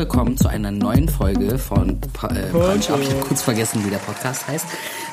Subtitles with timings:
[0.00, 3.00] willkommen zu einer neuen Folge von pa äh, Punch Up.
[3.02, 4.64] Ich habe kurz vergessen, wie der Podcast heißt.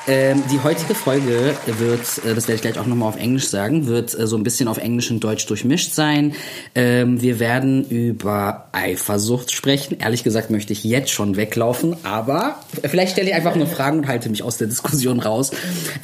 [0.10, 3.88] Ähm, die heutige Folge wird, äh, das werde ich gleich auch nochmal auf Englisch sagen,
[3.88, 6.34] wird äh, so ein bisschen auf Englisch und Deutsch durchmischt sein.
[6.76, 9.98] Ähm, wir werden über Eifersucht sprechen.
[10.00, 14.08] Ehrlich gesagt möchte ich jetzt schon weglaufen, aber vielleicht stelle ich einfach nur Fragen und
[14.08, 15.52] halte mich aus der Diskussion raus.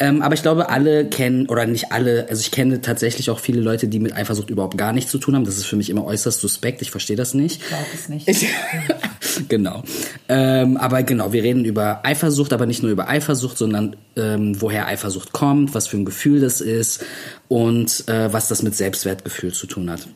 [0.02, 3.62] Ähm, aber ich glaube, alle kennen, oder nicht alle, also ich kenne tatsächlich auch viele
[3.62, 5.46] Leute, die mit Eifersucht überhaupt gar nichts zu tun haben.
[5.46, 6.82] Das ist für mich immer äußerst suspekt.
[6.82, 7.62] Ich verstehe das nicht.
[7.62, 8.28] Ich glaube es nicht.
[8.28, 8.50] Ich,
[9.50, 9.84] genau.
[10.30, 14.88] Ähm, aber genau, wir reden über Eifersucht, aber nicht nur über Eifersucht, sondern ähm, woher
[14.88, 17.04] Eifersucht kommt, was für ein Gefühl das ist
[17.48, 20.08] und äh, was das mit Selbstwertgefühl zu tun hat.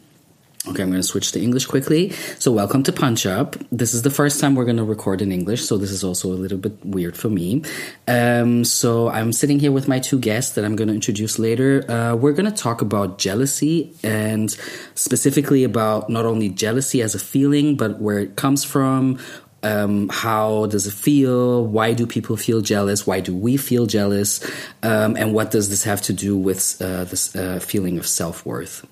[0.69, 2.11] Okay, I'm going to switch to English quickly.
[2.39, 3.55] So, welcome to Punch Up.
[3.71, 6.27] This is the first time we're going to record in English, so this is also
[6.27, 7.63] a little bit weird for me.
[8.05, 11.89] Um, so, I'm sitting here with my two guests that I'm going to introduce later.
[11.89, 14.51] Uh, we're going to talk about jealousy and
[14.93, 19.19] specifically about not only jealousy as a feeling, but where it comes from,
[19.63, 21.65] um, how does it feel?
[21.65, 23.07] Why do people feel jealous?
[23.07, 24.43] Why do we feel jealous?
[24.83, 28.45] Um, and what does this have to do with uh, this uh, feeling of self
[28.45, 28.85] worth?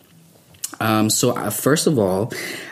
[0.80, 2.32] Um, so, uh, first of all,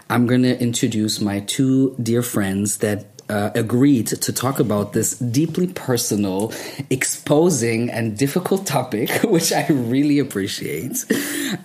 [0.10, 5.18] I'm going to introduce my two dear friends that uh, agreed to talk about this
[5.18, 6.54] deeply personal,
[6.90, 11.06] exposing, and difficult topic, which I really appreciate.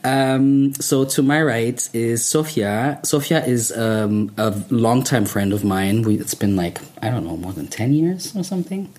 [0.04, 3.00] Um, so, to my right is Sofia.
[3.04, 6.02] Sofia is um, a longtime friend of mine.
[6.02, 8.92] We, it's been like, I don't know, more than 10 years or something.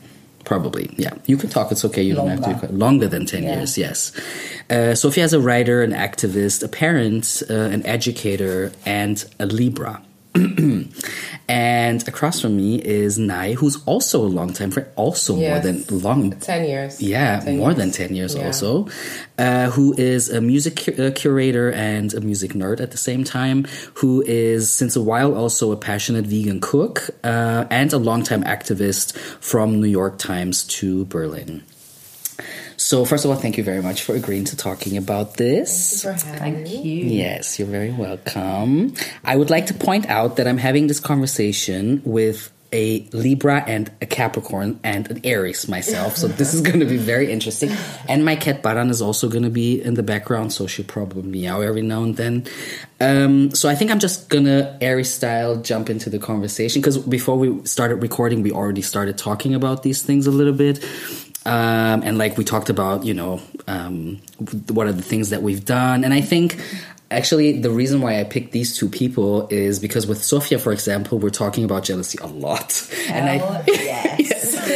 [0.50, 1.14] Probably, yeah.
[1.28, 1.72] You can talk.
[1.72, 2.02] It's okay.
[2.02, 2.38] You Longer.
[2.42, 2.74] don't have to.
[2.76, 3.58] Longer than ten Yeah.
[3.58, 4.12] years, yes.
[4.68, 10.02] Uh, Sophia is a writer, an activist, a parent, uh, an educator, and a Libra.
[11.48, 16.32] and across from me is Nai, who's also a longtime friend, also more than long.
[16.32, 17.02] 10 years.
[17.02, 17.78] Yeah, 10 more years.
[17.78, 18.46] than 10 years Yeah.
[18.46, 18.88] also.
[19.38, 23.24] Uh, who is a music cu- uh, curator and a music nerd at the same
[23.24, 23.66] time.
[23.96, 29.18] Who is, since a while, also a passionate vegan cook uh, and a longtime activist
[29.40, 31.64] from New York Times to Berlin.
[32.90, 36.02] So, first of all, thank you very much for agreeing to talking about this.
[36.02, 37.06] For having Thank you.
[37.06, 38.96] Yes, you're very welcome.
[39.24, 43.92] I would like to point out that I'm having this conversation with a Libra and
[44.02, 46.18] a Capricorn and an Aries myself.
[46.18, 47.70] So this is going to be very interesting.
[48.08, 51.22] And my cat Baran is also going to be in the background, so she'll probably
[51.22, 52.48] meow every now and then.
[53.00, 56.98] Um, so I think I'm just going to Aries style jump into the conversation because
[56.98, 60.84] before we started recording, we already started talking about these things a little bit.
[61.50, 64.22] Um, and like we talked about, you know, um,
[64.68, 66.04] what are the things that we've done.
[66.04, 66.62] And I think
[67.10, 71.18] actually the reason why I picked these two people is because with Sofia, for example,
[71.18, 72.88] we're talking about jealousy a lot.
[73.08, 73.89] and I.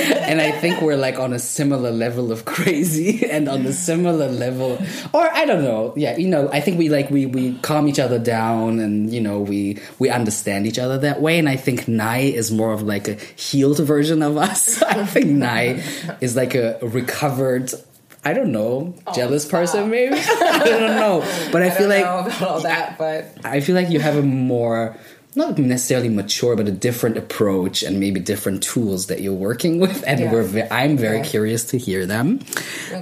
[0.04, 4.30] and I think we're like on a similar level of crazy and on a similar
[4.30, 4.80] level,
[5.14, 5.94] or I don't know.
[5.96, 9.22] Yeah, you know, I think we like we we calm each other down, and you
[9.22, 11.40] know we we understand each other that way.
[11.40, 14.82] And I think Nai is more of like a healed version of us.
[14.84, 15.84] I think Nai
[16.22, 17.72] is like a recovered.
[18.26, 20.16] I don't know, oh, jealous person maybe.
[20.18, 21.20] I don't know,
[21.52, 24.00] but I, I feel don't like know about all that, but I feel like you
[24.00, 24.96] have a more
[25.36, 30.04] not necessarily mature, but a different approach and maybe different tools that you're working with,
[30.08, 30.32] and Yeah.
[30.32, 31.30] we're ve- I'm very Okay.
[31.30, 32.40] curious to hear them.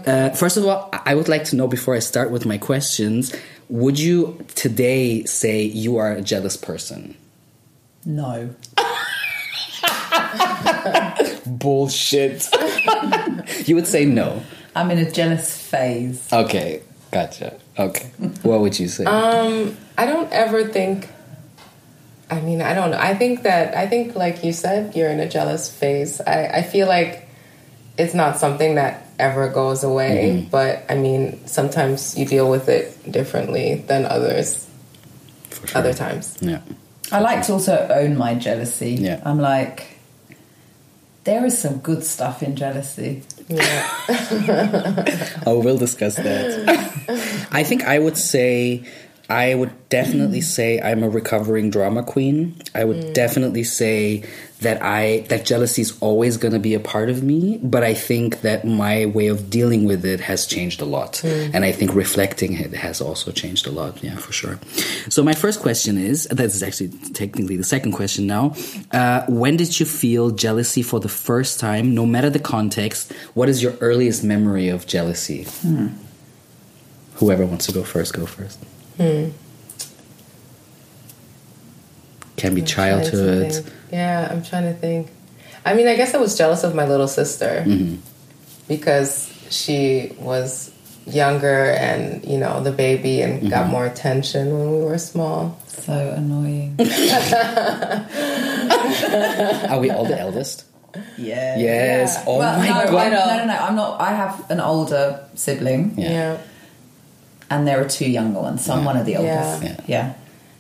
[0.05, 2.57] Uh, first of all, I I would like to know before I start with my
[2.57, 3.33] questions:
[3.69, 7.15] Would you today say you are a jealous person?
[8.05, 8.49] No.
[11.45, 12.47] Bullshit.
[13.65, 14.41] you would say no.
[14.75, 16.27] I'm in a jealous phase.
[16.31, 16.81] Okay,
[17.11, 17.55] gotcha.
[17.77, 18.09] Okay,
[18.43, 19.03] what would you say?
[19.05, 21.09] um, I don't ever think.
[22.31, 22.97] I mean, I don't know.
[22.97, 26.21] I think that I think, like you said, you're in a jealous phase.
[26.21, 27.27] I, I feel like
[27.97, 30.31] it's not something that ever goes away.
[30.33, 30.49] Mm-hmm.
[30.49, 34.67] But I mean, sometimes you deal with it differently than others.
[35.49, 35.79] For sure.
[35.79, 36.61] Other times, yeah.
[37.11, 38.91] I like to also own my jealousy.
[38.91, 39.21] Yeah.
[39.25, 39.99] I'm like,
[41.25, 43.23] there is some good stuff in jealousy.
[43.49, 45.37] yeah.
[45.45, 47.47] Oh, we'll discuss that.
[47.51, 48.85] I think I would say
[49.31, 50.43] I would definitely mm.
[50.43, 52.61] say I'm a recovering drama queen.
[52.75, 53.13] I would mm.
[53.13, 54.25] definitely say
[54.59, 57.93] that I that jealousy is always going to be a part of me, but I
[57.93, 61.51] think that my way of dealing with it has changed a lot, mm.
[61.53, 64.03] and I think reflecting it has also changed a lot.
[64.03, 64.59] Yeah, for sure.
[65.07, 68.53] So my first question is that's actually technically the second question now.
[68.91, 71.95] Uh, when did you feel jealousy for the first time?
[71.95, 75.45] No matter the context, what is your earliest memory of jealousy?
[75.63, 75.87] Hmm.
[77.15, 78.59] Whoever wants to go first, go first.
[82.37, 83.65] Can be I'm childhood.
[83.91, 85.09] Yeah, I'm trying to think.
[85.65, 87.95] I mean, I guess I was jealous of my little sister Mm-hmm.
[88.67, 90.71] because she was
[91.05, 93.71] younger and you know the baby and got Mm-hmm.
[93.71, 95.57] more attention when we were small.
[95.67, 96.75] So annoying.
[99.69, 100.65] Are we all the eldest?
[101.17, 101.57] Yeah.
[101.57, 102.15] Yes.
[102.17, 102.23] Yeah.
[102.27, 103.11] Oh Well, my no, god.
[103.11, 103.57] No, no, no.
[103.59, 104.01] I'm not.
[104.01, 106.09] I have an older sibling, Yeah.
[106.11, 106.37] yeah.
[107.51, 108.65] And there are two younger ones.
[108.65, 109.63] So I'm one of the oldest.
[109.63, 109.75] Yeah.
[109.85, 110.13] Yeah.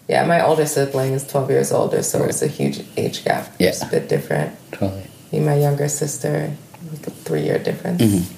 [0.09, 3.47] Yeah, my older sibling is 12 years older, so it's a huge age gap.
[3.59, 3.69] Yeah.
[3.69, 4.53] It's a bit different.
[4.73, 5.03] Totally.
[5.31, 6.51] Me and my younger sister,
[6.91, 8.29] like a three year difference.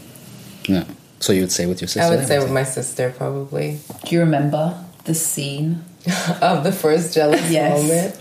[0.70, 0.84] Yeah.
[1.20, 2.02] So you would say with your sister?
[2.14, 3.80] I would say with my sister, probably.
[4.06, 5.84] Do you remember the scene?
[6.42, 7.82] of the first jealous Yes.
[7.82, 8.16] moment.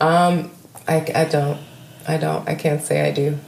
[0.00, 0.50] Um,
[0.86, 1.58] I, I don't.
[2.06, 2.46] I don't.
[2.48, 3.38] I can't say I do.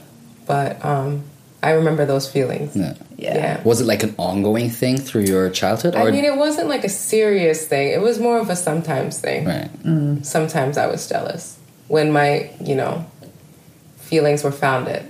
[0.47, 1.25] But um,
[1.63, 2.75] I remember those feelings.
[2.75, 2.93] Yeah.
[3.17, 3.61] Yeah.
[3.63, 5.95] Was it like an ongoing thing through your childhood?
[5.95, 7.89] I mean, it wasn't like a serious thing.
[7.89, 9.45] It was more of a sometimes thing.
[9.45, 9.69] right.
[10.25, 11.57] Sometimes I was jealous
[11.87, 13.05] when my, you know,
[13.97, 15.03] feelings were founded.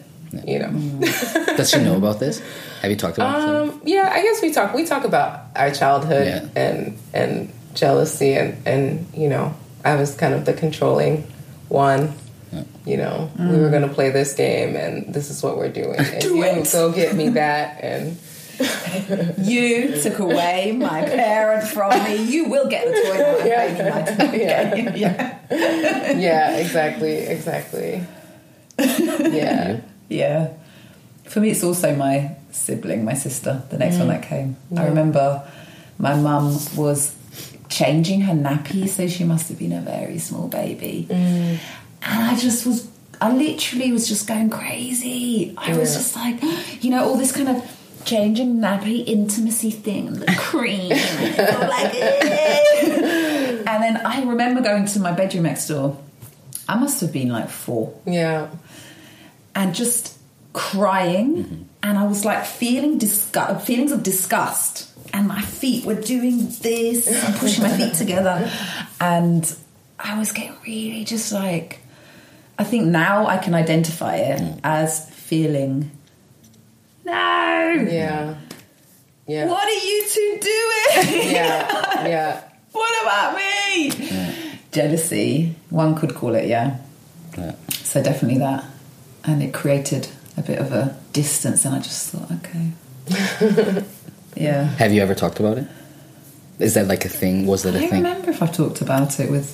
[0.46, 0.70] You know.
[1.58, 2.42] Does she know about this?
[2.82, 3.50] Have you talked about it?
[3.74, 4.74] Um, yeah, I guess we talk.
[4.74, 6.48] We talk about our childhood Yeah.
[6.56, 9.54] and and jealousy and and you know,
[9.86, 11.26] I was kind of the controlling
[11.70, 12.14] one.
[12.88, 13.72] You know, we were mm.
[13.72, 16.00] going to play this game, and this is what we're doing.
[16.14, 16.72] And Do you it.
[16.72, 18.18] go get me that, and
[19.38, 22.24] You took away my parent from me.
[22.24, 24.16] You will get the toy when I Yeah.
[24.16, 24.76] play me my Yeah.
[24.76, 24.94] game.
[25.04, 26.12] Yeah.
[26.18, 28.04] yeah, exactly, exactly.
[28.80, 30.50] Yeah, Yeah.
[31.26, 34.12] For me, it's also my sibling, my sister, the next one mm.
[34.12, 34.56] that came.
[34.76, 35.44] I remember
[36.00, 37.14] my mum was
[37.70, 41.08] changing her nappy, so she must have been a very small baby.
[41.10, 41.60] Mm.
[42.02, 42.88] And I just was,
[43.20, 45.54] I literally was just going crazy.
[45.58, 46.42] I was just like,
[46.82, 50.92] you know, all this kind of changing nappy intimacy thing, the cream.
[50.92, 55.98] and like, "Eh." and then I remember going to my bedroom next door.
[56.70, 58.50] I must have been like four yeah,
[59.56, 60.18] and just
[60.54, 66.48] crying and i was like feeling disgust feelings of disgust and my feet were doing
[66.62, 67.06] this
[67.38, 68.52] pushing my feet together
[69.00, 69.56] and
[70.00, 71.80] i was getting really just like
[72.60, 74.60] i think now i can identify it mm.
[74.64, 75.90] as feeling
[77.06, 77.14] no
[77.90, 78.36] yeah,
[79.28, 82.44] yeah, what are you two doing yeah, yeah.
[82.72, 83.92] what about me
[84.72, 86.78] jealousy one could call it yeah
[87.38, 87.56] Yeah.
[87.72, 88.64] so definitely that,
[89.24, 90.08] and it created
[90.38, 93.84] a bit of a distance, and I just thought, okay,
[94.36, 94.64] yeah.
[94.78, 95.68] Have you ever talked about it?
[96.60, 97.46] Is that like a thing?
[97.46, 98.04] Was I that a don't thing?
[98.04, 99.50] remember if I've talked about it with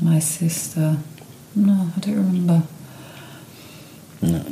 [0.00, 0.96] my sister.
[1.54, 2.62] No, I don't remember.
[4.22, 4.44] No.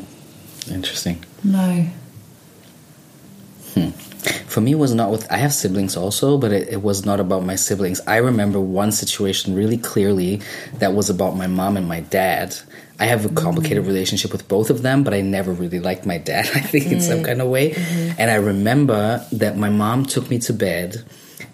[0.70, 1.24] Interesting.
[1.42, 1.86] No.
[3.74, 3.90] Hmm.
[4.48, 5.30] For me, it was not with.
[5.30, 8.00] I have siblings also, but it, it was not about my siblings.
[8.06, 10.42] I remember one situation really clearly
[10.74, 12.56] that was about my mom and my dad.
[12.98, 13.36] I have a mm-hmm.
[13.38, 16.86] complicated relationship with both of them, but I never really liked my dad, I think,
[16.86, 17.24] in some mm.
[17.24, 17.70] kind of way.
[17.70, 18.20] Mm-hmm.
[18.20, 21.02] And I remember that my mom took me to bed.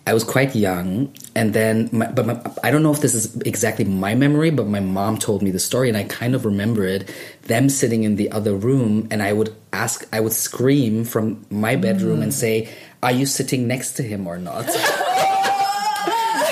[0.07, 3.37] I was quite young, and then, my, but my, I don't know if this is
[3.39, 6.85] exactly my memory, but my mom told me the story, and I kind of remember
[6.85, 7.11] it.
[7.43, 11.75] Them sitting in the other room, and I would ask, I would scream from my
[11.75, 12.35] bedroom and mm.
[12.35, 12.69] say,
[13.03, 14.67] "Are you sitting next to him or not?"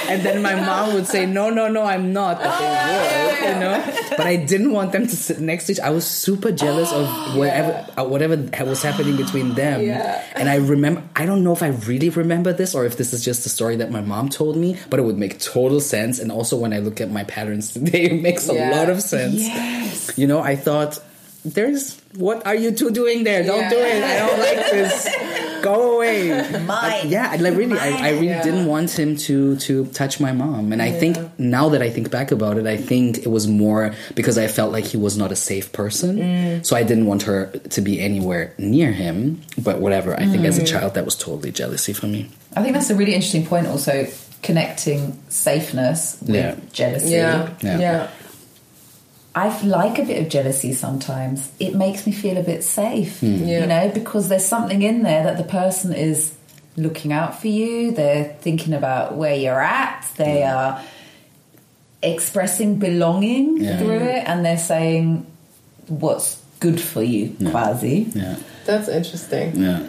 [0.08, 3.94] and then my mom would say, "No, no, no, I'm not." But they you know.
[4.10, 5.80] But I didn't want them to sit next to each.
[5.80, 7.06] I was super jealous of
[7.36, 9.82] whatever uh, whatever was happening between them.
[9.82, 10.24] Yeah.
[10.34, 11.02] And I remember.
[11.16, 13.76] I don't know if I really remember this or if this is just a story
[13.76, 14.78] that my mom told me.
[14.90, 16.18] But it would make total sense.
[16.18, 19.34] And also when I look at my patterns today, it makes a lot of sense.
[19.36, 20.16] Yes.
[20.16, 21.00] You know, I thought.
[21.44, 23.42] There's what are you two doing there?
[23.44, 23.70] Don't Yeah.
[23.70, 24.02] do it.
[24.02, 25.08] I don't like this.
[25.62, 26.28] Go away.
[26.66, 27.08] Mine.
[27.08, 28.42] Yeah, like really, I, I really Yeah.
[28.42, 32.10] didn't want him to to touch my mom, and I think now that I think
[32.10, 35.32] back about it, I think it was more because I felt like he was not
[35.32, 36.66] a safe person, mm.
[36.66, 39.40] so I didn't want her to be anywhere near him.
[39.58, 40.66] But whatever, I think as a mm.
[40.66, 42.28] child, that was totally jealousy for me.
[42.56, 43.66] I think that's a really interesting point.
[43.66, 44.06] Also,
[44.42, 46.54] connecting safeness with Yeah.
[46.72, 47.10] jealousy.
[47.10, 48.06] Yeah, Yeah.
[49.36, 51.50] Yeah, I like a bit of jealousy sometimes.
[51.58, 53.44] It makes me feel a bit safe, hmm.
[53.44, 53.60] Yeah.
[53.60, 56.34] you know, because there's something in there that the person is
[56.76, 57.92] looking out for you.
[57.92, 60.06] They're thinking about where you're at.
[60.16, 60.80] They are
[62.02, 63.78] expressing belonging Yeah.
[63.78, 65.26] through it, and they're saying
[65.88, 68.36] what's good for you, quasi, Yeah,
[68.66, 69.56] That's interesting.
[69.56, 69.80] yeah,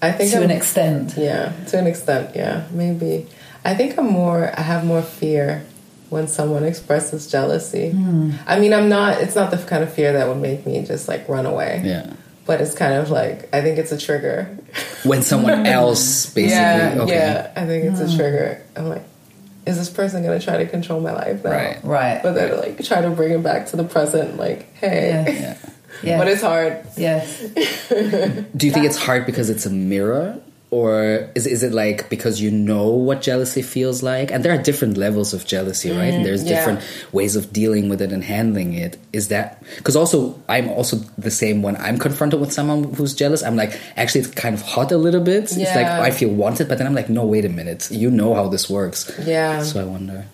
[0.00, 1.14] I think to I'm, an extent.
[1.16, 3.26] Yeah, to an extent, yeah, maybe.
[3.64, 4.52] I think I'm more.
[4.56, 5.64] I have more fear
[6.14, 7.90] when someone expresses jealousy.
[7.90, 8.30] Hmm.
[8.46, 9.20] I mean, I'm not.
[9.20, 11.82] It's not the kind of fear that would make me just like run away.
[11.84, 12.06] yeah.
[12.46, 14.38] But it's kind of like I think it's a trigger.
[15.04, 17.52] When someone else basically, yeah, okay, yeah.
[17.56, 18.08] I think it's Hmm.
[18.08, 18.62] a trigger.
[18.76, 19.02] I'm like,
[19.66, 21.50] is this person gonna try to control my life now?
[21.50, 21.78] Right.
[21.84, 22.22] Right.
[22.22, 24.36] But then like try to bring it back to the present.
[24.38, 25.08] Like, hey.
[25.10, 25.28] Yeah.
[25.28, 25.56] yeah.
[26.02, 26.18] Yeah.
[26.20, 26.72] But it's hard.
[26.96, 27.24] yes.
[28.56, 30.38] Do you think it's hard because it's a mirror,
[30.74, 34.32] or is is it like because you know what jealousy feels like?
[34.32, 36.12] And there are different levels of jealousy, right?
[36.12, 36.56] And there's yeah.
[36.56, 36.80] different
[37.12, 38.98] ways of dealing with it and handling it.
[39.12, 43.44] Is that because also I'm also the same when I'm confronted with someone who's jealous.
[43.44, 45.44] I'm like, actually, it's kind of hot a little bit.
[45.44, 48.34] It's like I feel wanted, but then I'm like, no, wait a minute, you know
[48.34, 49.12] how this works.
[49.24, 49.62] Yeah.
[49.62, 50.26] So I wonder.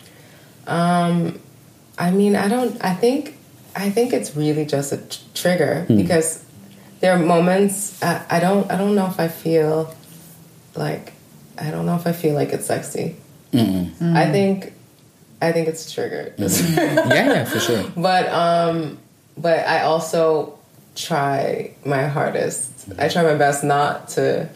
[0.66, 1.38] Um,
[1.98, 2.82] I mean, I don't.
[2.82, 3.36] I think.
[3.76, 6.42] I think it's really just a t- trigger because
[7.00, 8.02] there are moments.
[8.02, 8.70] I, I don't.
[8.72, 9.94] I don't know if I feel
[10.74, 11.12] like.
[11.58, 13.16] I don't know if I feel like it's sexy.
[13.52, 14.72] I think.
[15.42, 16.36] I think it's triggered.
[16.36, 17.10] Mm-hmm.
[17.10, 17.84] yeah, yeah, for sure.
[17.96, 18.98] but um,
[19.36, 20.58] but I also
[20.94, 22.88] try my hardest.
[22.98, 24.48] I try my best not to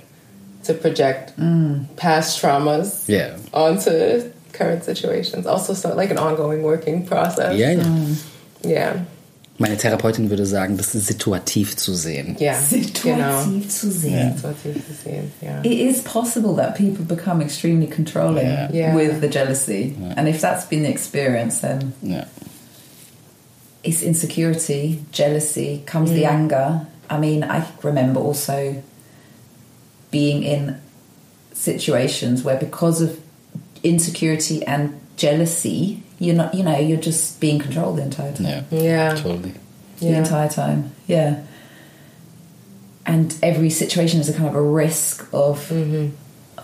[0.65, 1.85] to project mm.
[1.97, 3.37] past traumas Yeah.
[3.53, 5.47] onto current situations.
[5.47, 7.57] Also, so like an ongoing working process.
[7.57, 7.83] Yeah, ja.
[8.63, 8.93] Yeah.
[8.95, 9.05] Mm.
[9.57, 12.37] Meine Therapeutin würde sagen, das ist situativ zu sehen.
[12.41, 12.57] Yeah.
[13.03, 13.43] Genau.
[13.45, 14.35] Situativ zu sehen.
[14.35, 14.73] That's what you
[15.05, 15.31] see.
[15.41, 15.61] Yeah.
[15.63, 18.73] It is possible that people become extremely controlling Yeah.
[18.73, 18.97] Yeah.
[18.97, 19.95] with the jealousy.
[20.17, 22.25] And if that's been the experience, then Ja.
[23.85, 26.31] it's insecurity, jealousy, comes the mm.
[26.31, 26.87] anger.
[27.09, 28.83] I mean, I remember also
[30.11, 30.81] being in
[31.53, 33.21] situations where because of
[33.85, 38.47] insecurity and jealousy, you're not, you know, you're just being controlled the entire time.
[38.47, 38.61] Ja.
[38.71, 39.15] Yeah.
[39.15, 39.53] Totally.
[40.01, 40.19] The Yeah.
[40.19, 40.91] entire time.
[41.07, 41.37] Yeah.
[43.07, 46.09] And every situation is a kind of a risk of, mm-hmm.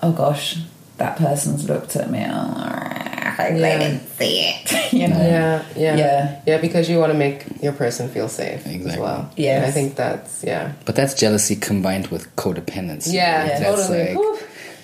[0.02, 0.56] oh gosh,
[0.96, 2.24] that person's looked at me.
[2.26, 3.78] Oh, they Yeah.
[3.78, 4.92] didn't see it.
[4.92, 5.16] you know?
[5.18, 6.40] Yeah, yeah, Yeah.
[6.46, 6.58] yeah.
[6.60, 9.30] Because you want to make your person feel safe as well.
[9.36, 13.12] Yeah, I think that's yeah, But that's jealousy combined with codependency.
[13.12, 13.60] yeah, right?
[13.60, 13.98] That's totally.
[14.08, 14.38] like- Whew.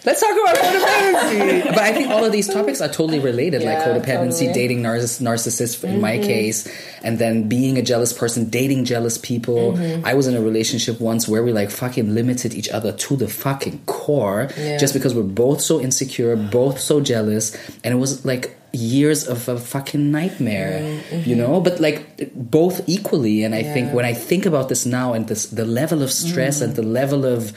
[0.07, 1.65] Let's talk about codependency.
[1.69, 4.53] but I think all of these topics are totally related, like codependency, totally.
[4.53, 6.23] dating narciss- narcissists in my mm-hmm.
[6.23, 6.73] case,
[7.03, 9.73] and then being a jealous person, dating jealous people.
[9.73, 10.07] Mm-hmm.
[10.07, 13.29] I was in a relationship once where we like fucking limited each other to the
[13.29, 14.79] fucking core, Yeah.
[14.79, 19.49] just because we're both so insecure, both so jealous, and it was like years of
[19.49, 21.39] a fucking nightmare, you mm-hmm.
[21.39, 21.61] know.
[21.61, 25.47] But like both equally, and I think when I think about this now and this
[25.47, 27.53] the level of stress and the level of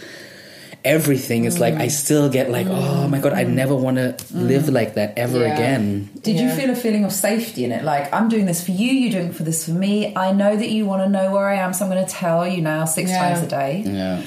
[0.86, 1.91] everything is like I mm.
[1.91, 3.09] still get like oh mm.
[3.09, 4.48] my god I never want to mm.
[4.48, 5.53] live like that ever Yeah.
[5.53, 7.83] again Did you feel a feeling of safety in it?
[7.83, 10.15] Like, I'm doing this for you, you're doing for this for me.
[10.15, 12.48] I know that you want to know where I am, so I'm going to tell
[12.48, 13.19] you now six Yeah.
[13.19, 13.83] times a day.
[13.86, 14.21] yeah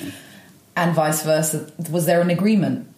[0.76, 1.70] And vice versa.
[1.90, 2.91] Was there an agreement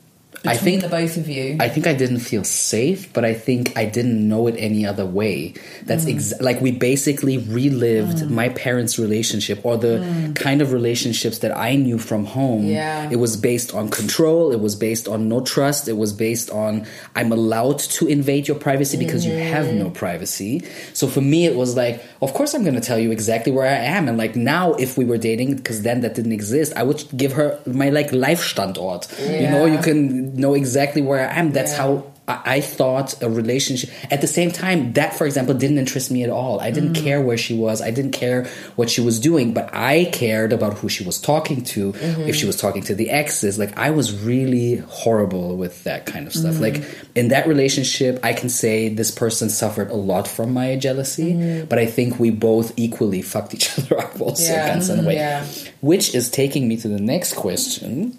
[0.44, 1.56] I think- the both of you?
[1.60, 5.06] I think I didn't feel safe but I think I didn't know it any other
[5.06, 5.54] way.
[5.84, 6.14] That's mm.
[6.14, 8.30] ex- like we basically relived mm.
[8.30, 10.36] my parents relationship or the mm.
[10.36, 12.64] kind of relationships that I knew from home.
[12.66, 13.10] Yeah.
[13.10, 14.52] it was based on control.
[14.52, 15.88] It was based on no trust.
[15.88, 19.94] It was based on I'm allowed to invade your privacy because you have no mm-hmm.
[19.94, 20.64] privacy.
[20.92, 23.66] So for me it was like of course I'm going to tell you exactly where
[23.66, 24.08] I am.
[24.08, 27.32] And like now if we were dating because then that didn't exist I would give
[27.32, 29.04] her my like life standort.
[29.18, 31.52] You know you can know exactly where I am.
[31.52, 31.78] That's Yeah.
[31.78, 36.24] how I, thought a relationship at the same time that for example didn't interest me
[36.24, 36.58] at all.
[36.58, 37.02] I didn't mm.
[37.04, 37.82] care where she was.
[37.82, 41.62] I didn't care what she was doing but I cared about who she was talking
[41.64, 42.30] to if mm-hmm.
[42.32, 43.58] she was talking to the exes.
[43.58, 46.60] Like I was really horrible with that kind of stuff.
[46.60, 47.08] Like mm.
[47.14, 51.66] in that relationship I can say this person suffered a lot from my jealousy mm-hmm.
[51.66, 54.72] but I think we both equally fucked each other up also Yeah.
[54.72, 55.06] in a mm-hmm.
[55.06, 55.14] way.
[55.16, 55.46] Yeah.
[55.84, 58.18] Which is taking me to the next question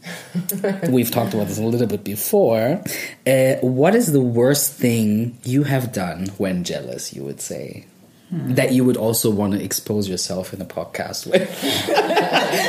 [0.90, 2.84] we've talked about this a little bit before.
[3.26, 7.88] Uh, what is the worst thing you have done when jealous, you would say?
[8.32, 11.50] That you would also want to expose yourself in a podcast with.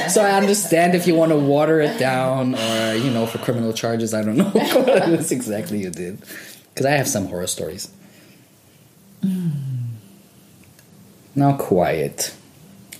[0.10, 3.72] so I understand if you want to water it down or, you know, for criminal
[3.72, 6.20] charges, I don't know what it is exactly you did.
[6.72, 7.90] Because I have some horror stories.
[11.34, 12.34] Now, quiet.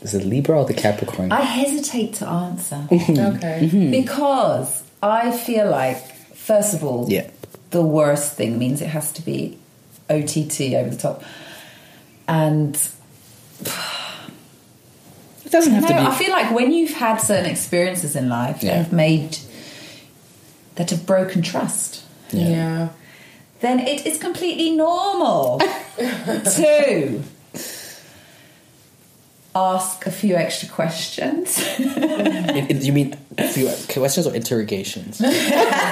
[0.03, 1.33] Is it Libra or the Capricorn?
[1.33, 3.37] I hesitate to answer mm-hmm.
[3.37, 3.61] Okay.
[3.71, 3.91] Mm-hmm.
[3.91, 5.99] because I feel like,
[6.35, 7.29] first of all, Yeah.
[7.71, 9.59] the worst thing means it has to be
[10.11, 11.23] OTT over the top.
[12.29, 12.75] And
[15.45, 16.00] it doesn't have no, to be.
[16.00, 18.71] I feel like when you've had certain experiences in life Yeah.
[18.73, 19.38] that have made
[20.75, 22.88] that have broken trust, Yeah.
[23.61, 25.59] then it is completely normal
[25.97, 27.23] to
[29.56, 31.58] ask a few extra questions.
[32.58, 33.66] It- it- you mean a few
[34.00, 35.18] questions or interrogations?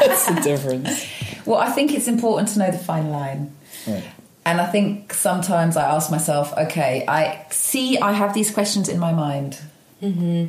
[0.07, 1.07] That's the difference.
[1.47, 3.53] well, I think it's important to know the fine line.
[3.87, 4.05] Right.
[4.47, 8.99] And I think sometimes I ask myself, okay, I see I have these questions in
[8.99, 9.59] my mind.
[10.03, 10.49] Mm-hmm.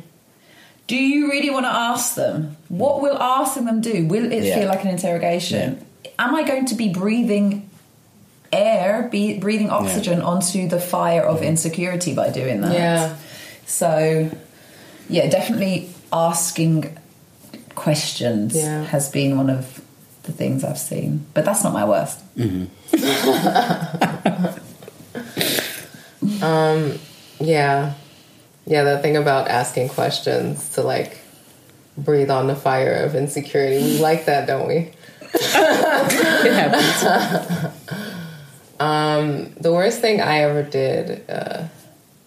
[0.86, 2.56] Do you really want to ask them?
[2.68, 4.06] What will asking them do?
[4.06, 4.54] Will it Yeah.
[4.58, 5.84] feel like an interrogation?
[6.18, 7.68] Am I going to be breathing
[8.56, 12.72] air, be breathing oxygen onto the fire of insecurity by doing that?
[12.72, 13.16] Yeah.
[13.66, 14.30] So,
[15.08, 16.96] yeah, definitely asking
[17.74, 18.84] questions Yeah.
[18.84, 19.80] has been one of
[20.24, 21.26] the things I've seen.
[21.34, 22.20] But that's not my worst.
[26.42, 26.98] Um.
[27.40, 27.94] Yeah.
[28.66, 31.18] Yeah, that thing about asking questions to like
[31.96, 33.82] breathe on the fire of insecurity.
[33.82, 34.92] We like that, don't we?
[35.32, 37.72] It happens.
[38.78, 41.64] The worst thing I ever did, uh,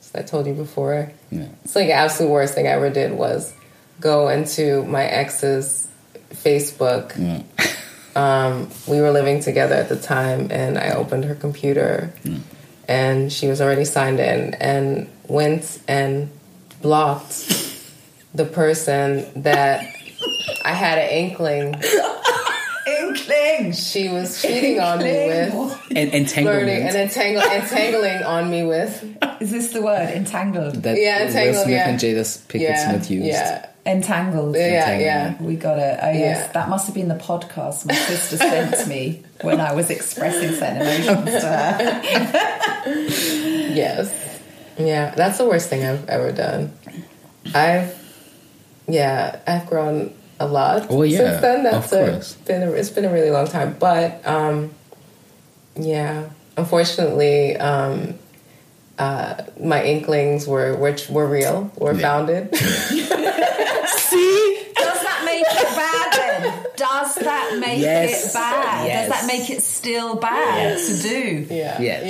[0.01, 1.45] as I told you before, Yeah.
[1.63, 3.53] it's like absolute worst thing I ever did was
[3.99, 5.87] go into my ex's
[6.33, 7.13] Facebook.
[8.15, 12.11] Um, we were living together at the time, and I opened her computer,
[12.87, 16.29] and she was already signed in, and went and
[16.81, 17.45] blocked
[18.33, 19.85] the person that
[20.65, 21.75] I had an inkling
[23.59, 23.73] Inkling!
[23.73, 25.53] she was cheating on me with.
[25.53, 26.69] And Flirting entanglement.
[26.69, 29.03] and entangle, entangling on me with
[29.41, 30.09] Is this the word?
[30.09, 30.75] Entangled.
[30.83, 31.89] that Yeah, Will entangled, Smith yeah.
[31.89, 33.25] and Jada Pinkett yeah, Smith used.
[33.27, 34.55] yeah, Entangled.
[34.55, 34.61] yeah,
[34.91, 35.01] Entanglement.
[35.01, 35.41] yeah.
[35.41, 35.99] We got it.
[36.01, 36.51] Oh yes, Yeah.
[36.53, 40.81] that must have been the podcast my sister sent me when I was expressing certain
[40.81, 42.01] emotions to her.
[43.73, 44.11] Yes.
[44.77, 46.71] Yeah, that's the worst thing I've ever done.
[47.53, 47.97] I've,
[48.87, 51.63] yeah, I've grown a lot Oh, yeah, since then.
[51.63, 52.33] That's of a, course.
[52.35, 53.75] been a, it's been a really long time.
[53.79, 54.71] But, um,
[55.75, 58.15] yeah, unfortunately, um,
[58.97, 62.01] uh, my inklings were which were real, were Yeah.
[62.01, 62.55] founded.
[62.55, 63.05] See,
[64.75, 66.65] does that make it bad then?
[66.79, 68.29] Does that make Yes.
[68.29, 68.87] it bad?
[68.87, 69.09] Yes.
[69.09, 71.45] Does that make it still bad to do?
[71.49, 72.03] yeah, Yes.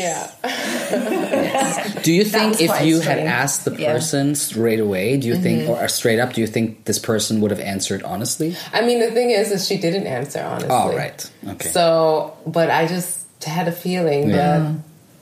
[0.43, 2.01] yeah.
[2.03, 3.93] Do you think if quite you had asked the Yeah.
[3.93, 5.71] person straight away, do you think, Mm-hmm.
[5.83, 8.55] or straight up, do you think this person would have answered honestly?
[8.73, 10.69] I mean, the thing is, is she didn't answer honestly.
[10.71, 11.29] Oh, right.
[11.47, 11.69] Okay.
[11.69, 14.35] So, but I just had a feeling Yeah.
[14.35, 14.71] that,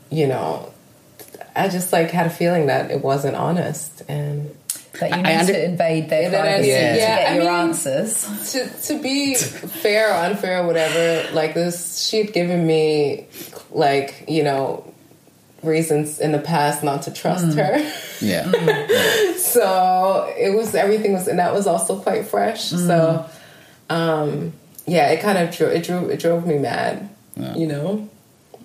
[0.10, 0.70] you know,
[1.56, 4.50] I just like had a feeling that it wasn't honest, and
[5.00, 6.92] That you I need under- to invade their Yeah, I- privacy Yeah.
[6.94, 8.52] to Yeah, get I your mean- answers.
[8.52, 11.34] to to be fair or unfair, or whatever.
[11.34, 13.26] Like this, she had given me
[13.72, 14.84] like you know
[15.64, 17.78] reasons in the past not to trust her.
[18.22, 18.50] yeah.
[19.38, 22.64] so it was everything was, and that was also quite fresh.
[22.66, 23.26] So,
[23.90, 24.54] um,
[24.86, 27.10] yeah, it kind of drew it drew it drove me mad,
[27.56, 28.08] you know.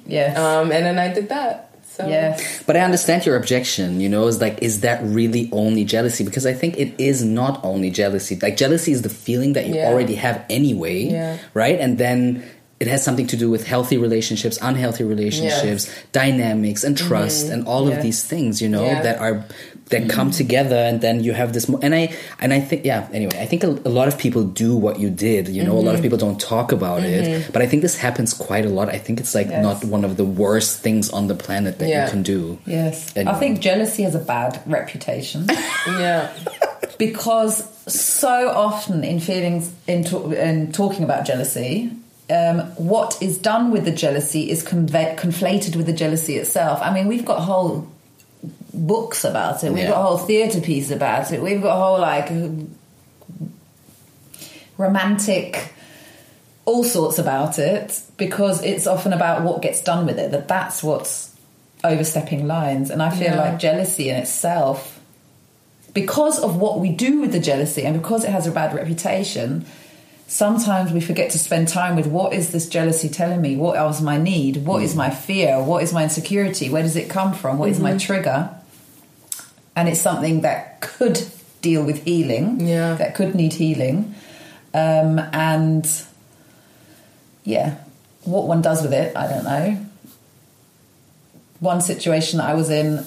[0.06, 0.36] Yes.
[0.36, 1.70] Um, and then I did that.
[1.96, 2.62] So yes.
[2.64, 6.24] But I understand your objection, you know, is like, is that really only jealousy?
[6.24, 8.38] Because I think it is not only jealousy.
[8.40, 9.88] Like, jealousy is the feeling that you Yeah.
[9.88, 11.36] already have anyway, Yeah.
[11.52, 11.78] right?
[11.78, 12.42] And then
[12.80, 17.52] it has something to do with healthy relationships, unhealthy relationships, dynamics, and trust, mm-hmm.
[17.54, 17.96] and all Yeah.
[17.96, 19.02] of these things, you know, Yeah.
[19.02, 19.44] that are
[19.92, 20.36] that come mm.
[20.36, 21.68] together, and then you have this.
[21.68, 23.08] Mo- and I and I think, yeah.
[23.12, 25.48] Anyway, I think a, a lot of people do what you did.
[25.48, 26.02] You know, a lot of mm-hmm.
[26.02, 27.52] people don't talk about it, mm-hmm.
[27.52, 28.88] but I think this happens quite a lot.
[28.88, 29.62] I think it's like Yes.
[29.62, 32.04] not one of the worst things on the planet that Yeah.
[32.04, 32.58] you can do.
[32.66, 33.14] Yes.
[33.16, 33.32] Anyway.
[33.32, 35.46] I think jealousy has a bad reputation
[35.86, 36.32] yeah,
[36.98, 41.92] because so often in feelings in, to- in talking about jealousy,
[42.30, 46.80] um, what is done with the jealousy is conve- conflated with the jealousy itself.
[46.82, 47.86] I mean, we've got whole
[48.74, 49.72] books about it.
[49.72, 49.90] We've Yeah.
[49.90, 51.42] got a whole theatre piece about it.
[51.42, 52.30] We've got a whole like
[54.78, 55.72] romantic
[56.64, 60.82] all sorts about it because it's often about what gets done with it that that's
[60.82, 61.30] what's
[61.84, 62.90] overstepping lines.
[62.90, 63.40] And i feel Yeah.
[63.40, 65.00] like jealousy in itself
[65.92, 69.66] because of what we do with the jealousy and because it has a bad reputation
[70.32, 73.54] sometimes we forget to spend time with what is this jealousy telling me?
[73.54, 74.64] What else my need?
[74.64, 74.98] What is mm.
[74.98, 75.62] my fear?
[75.62, 76.70] What is my insecurity?
[76.70, 77.58] Where does it come from?
[77.58, 77.98] What is my mm-hmm.
[77.98, 78.50] trigger
[79.76, 81.22] and it's something that could
[81.60, 82.94] deal with healing Yeah.
[82.94, 84.14] that could need healing
[84.74, 85.86] um, and
[87.44, 87.76] yeah
[88.24, 89.78] what one does with it i don't know
[91.60, 93.04] one situation that i was in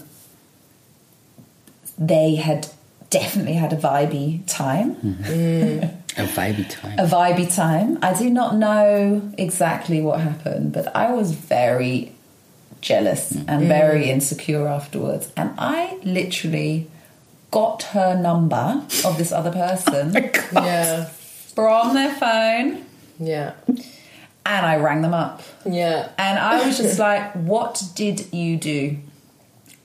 [1.98, 2.68] they had
[3.10, 4.96] definitely had a vibey time
[6.18, 6.98] A vibey time.
[6.98, 8.00] a vibey time.
[8.02, 12.15] I do not know exactly what happened, but I was very
[12.86, 13.44] jealous mm.
[13.48, 14.08] and very mm.
[14.08, 15.32] insecure afterwards.
[15.36, 16.88] And I literally
[17.52, 20.16] got her number of this other person
[20.56, 22.86] oh yeah, from their phone
[23.20, 23.54] yeah,
[24.46, 25.42] and I rang them up.
[25.66, 26.10] yeah.
[26.18, 28.98] And I was just like, what did you do?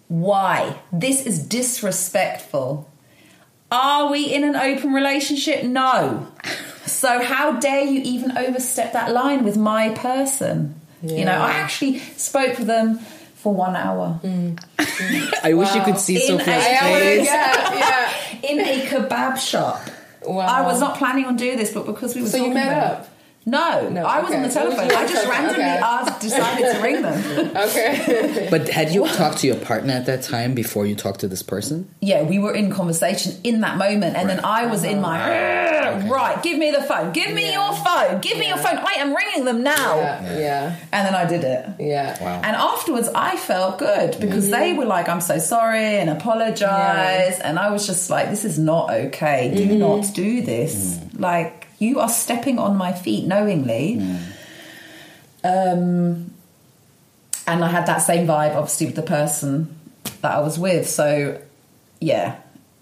[0.08, 0.76] Why?
[0.92, 2.90] This is disrespectful.
[3.70, 5.64] Are we in an open relationship?
[5.64, 6.28] No.
[6.86, 10.79] So how dare you even overstep that line with my person?
[11.02, 12.98] You know, I actually spoke with them
[13.36, 14.62] for one hour mm.
[15.42, 17.26] I wish you could see In Sophia's a- I face.
[17.26, 18.40] yeah, yeah.
[18.50, 19.80] in a kebab shop.
[20.26, 20.40] Wow.
[20.40, 23.00] I was not planning on doing this, but because we were So you met about
[23.00, 23.08] up?
[23.40, 24.90] It- No, No, I was on the telephone.
[24.90, 25.78] I just randomly okay.
[25.82, 27.50] asked, decided to ring them.
[27.56, 28.48] Okay.
[28.50, 31.42] But had you talked to your partner at that time before you talked to this
[31.42, 31.88] person?
[32.00, 35.18] yeah, we were in conversation in that moment, and then I was in my
[36.08, 36.42] right.
[36.42, 37.12] Give me the phone.
[37.12, 37.52] Give me Yeah.
[37.60, 38.20] your phone.
[38.20, 38.78] Give me your phone.
[38.78, 39.96] I am ringing them now.
[39.96, 40.38] yeah.
[40.38, 40.76] Yeah.
[40.92, 41.66] And then I did it.
[41.78, 42.22] Yeah.
[42.22, 42.40] Wow.
[42.44, 47.58] And afterwards, I felt good because they were like, "I'm so sorry" and apologize, and
[47.58, 49.52] I was just like, "This is not okay.
[49.54, 50.96] Do not do this.
[50.96, 51.20] Mm.
[51.20, 54.00] Like, you are stepping on my feet knowingly."
[55.42, 56.34] Um,
[57.46, 59.76] and I had that same vibe, obviously, with the person
[60.22, 60.88] that I was with.
[60.88, 61.40] So,
[62.00, 62.38] yeah,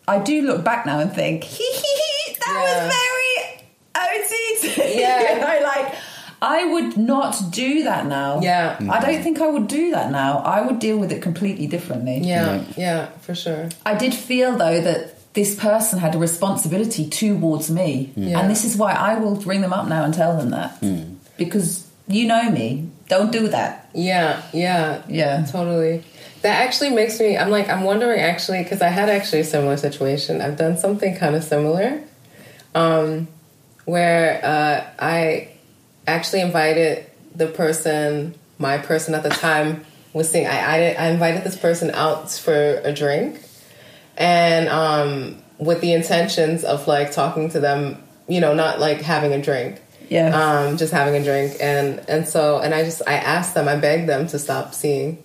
[0.06, 4.96] I do look back now and think, hee hee hee, that was very OTT.
[4.96, 5.20] Yeah.
[5.34, 5.94] you know, like
[6.40, 8.40] I would not do that now.
[8.40, 8.78] Yeah.
[8.90, 10.38] I don't think I would do that now.
[10.38, 12.18] I would deal with it completely differently.
[12.18, 12.64] Yeah.
[12.76, 13.06] Yeah.
[13.20, 13.68] For sure.
[13.84, 18.38] I did feel though that this person had a responsibility towards me, Yeah.
[18.38, 20.72] and this is why I will ring them up now and tell them that
[21.42, 21.68] because
[22.16, 22.66] you know me.
[23.14, 23.72] Don't do that.
[23.94, 25.44] Yeah, yeah, Yeah.
[25.56, 26.02] totally.
[26.42, 27.28] That actually makes me.
[27.40, 30.32] I'm like, I'm wondering actually because I had actually a similar situation.
[30.44, 31.88] I've done something kind of similar,
[32.74, 33.28] um,
[33.84, 34.78] where uh,
[35.16, 35.48] I
[36.06, 37.04] actually invited
[37.40, 41.90] the person, my person at the time was saying I, I I invited this person
[42.04, 43.30] out for a drink,
[44.18, 49.32] and um, with the intentions of like talking to them, you know, not like having
[49.32, 50.28] a drink Yeah.
[50.34, 53.76] um, just having a drink, and and so and I just I asked them, I
[53.76, 55.22] begged them to stop seeing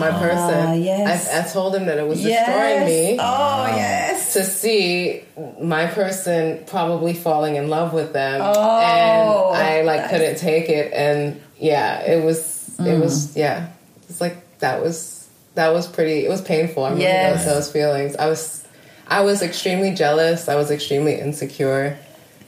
[0.00, 0.66] my person.
[0.68, 1.28] Ah, yes.
[1.30, 4.32] I, I told them that it was destroying me Oh yes.
[4.34, 5.22] to see
[5.60, 10.68] my person probably falling in love with them, Oh, and I like that's- couldn't take
[10.68, 13.00] it, and yeah, it was it Mm.
[13.00, 13.68] was yeah,
[14.08, 15.11] it's like that was
[15.54, 16.24] that was pretty.
[16.24, 16.84] It was painful.
[16.84, 17.44] I remember Yes.
[17.44, 18.16] those, those feelings.
[18.16, 18.64] I was
[19.08, 20.48] I was extremely jealous.
[20.48, 21.98] I was extremely insecure.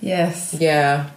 [0.00, 0.54] Yes.
[0.58, 1.10] Yeah.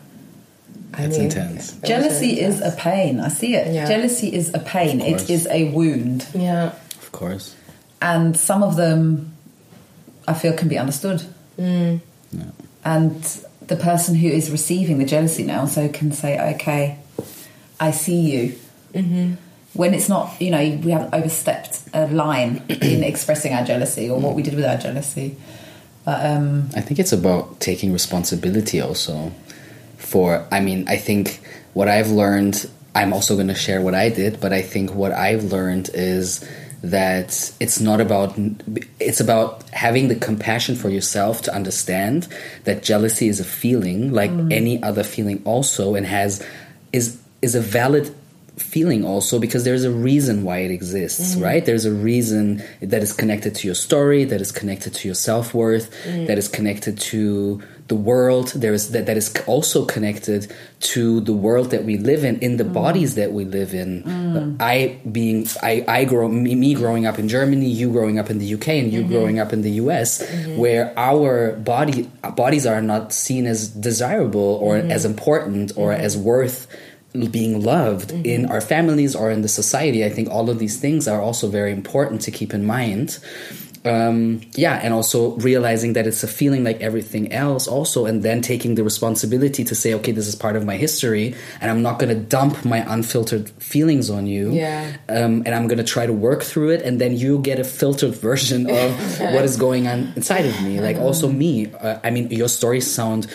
[0.93, 1.78] I That's mean, intense.
[1.78, 3.19] it Jealousy really is a pain.
[3.19, 3.73] I see it.
[3.73, 3.88] Yeah.
[3.88, 5.02] Jealousy is a pain.
[5.02, 5.30] Of It course.
[5.30, 6.26] is a wound.
[6.34, 6.71] Yeah.
[7.02, 7.56] Of course.
[8.02, 9.34] and some of them
[10.28, 11.21] I feel can be understood.
[11.58, 12.02] Mm.
[12.86, 13.23] And
[13.67, 16.97] the person who is receiving the jealousy now so can say, "Okay,
[17.80, 18.56] I see you."
[18.93, 19.34] Mm-hmm.
[19.77, 24.19] When it's not, you know, we haven't overstepped a line in expressing our jealousy or
[24.19, 25.37] what we did with our jealousy.
[26.03, 29.31] But um, I think it's about taking responsibility also
[29.97, 31.41] for I mean, I think
[31.73, 35.11] what I've learned I'm also going to share what I did, but I think what
[35.11, 36.43] I've learned is
[36.81, 38.33] that it's not about
[38.99, 42.27] it's about having the compassion for yourself to understand
[42.63, 46.45] that jealousy is a feeling like any other feeling also and has
[46.93, 48.13] is is a valid
[48.57, 51.43] feeling also because there's a reason why it exists, mm.
[51.43, 51.65] right?
[51.65, 55.53] There's a reason that is connected to your story, that is connected to your self
[55.53, 56.27] worth, mm.
[56.27, 58.51] that is connected to the world.
[58.55, 62.57] There is that that is also connected to the world that we live in, in
[62.57, 62.73] the mm.
[62.73, 64.03] bodies that we live in.
[64.59, 68.39] I being I I grow me, me growing up in Germany, you growing up in
[68.39, 69.11] the UK, and you mm-hmm.
[69.11, 70.57] growing up in the US, mm-hmm.
[70.57, 74.91] where our body bodies are not seen as desirable or mm-hmm.
[74.91, 76.67] as important or as worth
[77.25, 80.06] being loved in our families or in the society.
[80.06, 83.19] I think all of these things are also very important to keep in mind.
[83.88, 88.41] Um, yeah, and also realizing that it's a feeling like everything else, also, and then
[88.41, 91.99] taking the responsibility to say, okay, this is part of my history, and I'm not
[91.99, 94.51] going to dump my unfiltered feelings on you.
[94.51, 94.97] Yeah.
[95.08, 97.63] Um, and I'm going to try to work through it, and then you get a
[97.63, 100.82] filtered version of what is going on inside of me.
[100.82, 101.71] Like, also me.
[101.71, 103.27] Uh, I mean, your stories sound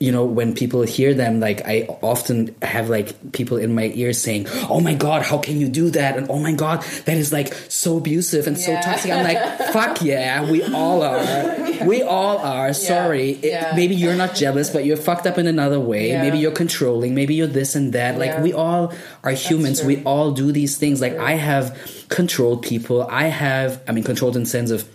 [0.00, 4.20] you know when people hear them like i often have like people in my ears
[4.20, 6.16] saying oh my god how can you do that?
[6.16, 9.10] And oh my god that is like so abusive and so toxic.
[9.10, 11.86] I'm like fuck yeah we all are.
[11.86, 12.72] We all are.
[12.72, 13.30] Sorry.
[13.32, 16.08] It- maybe you're not jealous but you're fucked up in another way.
[16.10, 16.22] Yeah.
[16.22, 17.14] maybe you're controlling.
[17.14, 18.18] Maybe you're this and that.
[18.18, 18.42] Like Yeah.
[18.42, 18.92] we all
[19.24, 19.82] are humans.
[19.82, 21.00] We all do these things.
[21.00, 21.76] Like i have
[22.08, 23.02] controlled people.
[23.02, 24.88] I have i mean controlled in sense of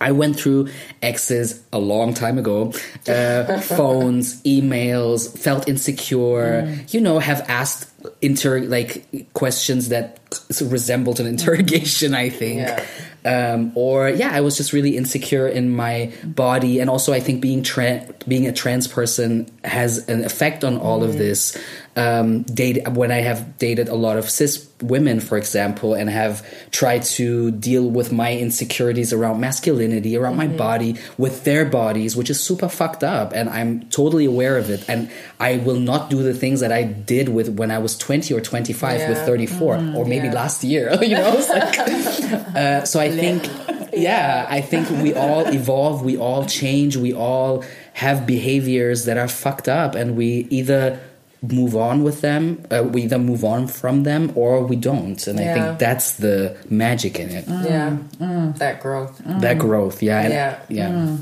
[0.00, 0.68] I went through
[1.02, 2.72] exes a long time ago,
[3.08, 7.88] uh, phones, emails, felt insecure, you know, have asked
[8.22, 10.20] inter like questions that
[10.62, 12.60] resembled an interrogation, I think.
[12.60, 12.84] Yeah.
[13.24, 17.42] Um, or yeah, I was just really insecure in my body, and also I think
[17.42, 21.56] being tra- being a trans person has an effect on all of this.
[21.98, 26.46] Um, date when I have dated a lot of cis women, for example, and have
[26.70, 32.30] tried to deal with my insecurities around masculinity, around my body, with their bodies, which
[32.30, 34.88] is super fucked up, and I'm totally aware of it.
[34.88, 38.32] And I will not do the things that I did with when I was 20
[38.32, 39.24] or 25 with Yeah.
[39.24, 40.32] 34, or maybe yeah.
[40.34, 40.96] last year.
[41.08, 41.78] You know, like,
[42.54, 43.48] uh, so I think,
[43.92, 49.26] yeah, I think we all evolve, we all change, we all have behaviors that are
[49.26, 51.00] fucked up, and we either
[51.42, 52.64] move on with them.
[52.70, 56.56] Uh, we either move on from them or we don't, and I think that's the
[56.68, 57.46] magic in it.
[57.46, 57.64] Mm.
[57.64, 58.58] yeah, mm.
[58.58, 59.22] that growth.
[59.22, 59.40] Mm.
[59.40, 60.58] That growth, yeah, and, Yeah.
[60.68, 61.16] yeah.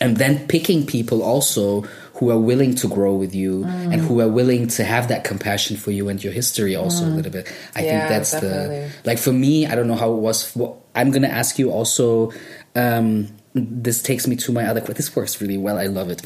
[0.00, 1.82] And then picking people also
[2.14, 5.76] who are willing to grow with you and who are willing to have that compassion
[5.76, 7.46] for you and your history also a little bit.
[7.74, 8.88] I think that's definitely.
[8.88, 9.66] the like for me.
[9.66, 10.44] I don't know how it was.
[10.44, 12.32] For, I'm gonna ask you also.
[12.74, 14.96] Um, this takes me to my other question.
[14.96, 15.78] This works really well.
[15.78, 16.22] I love it.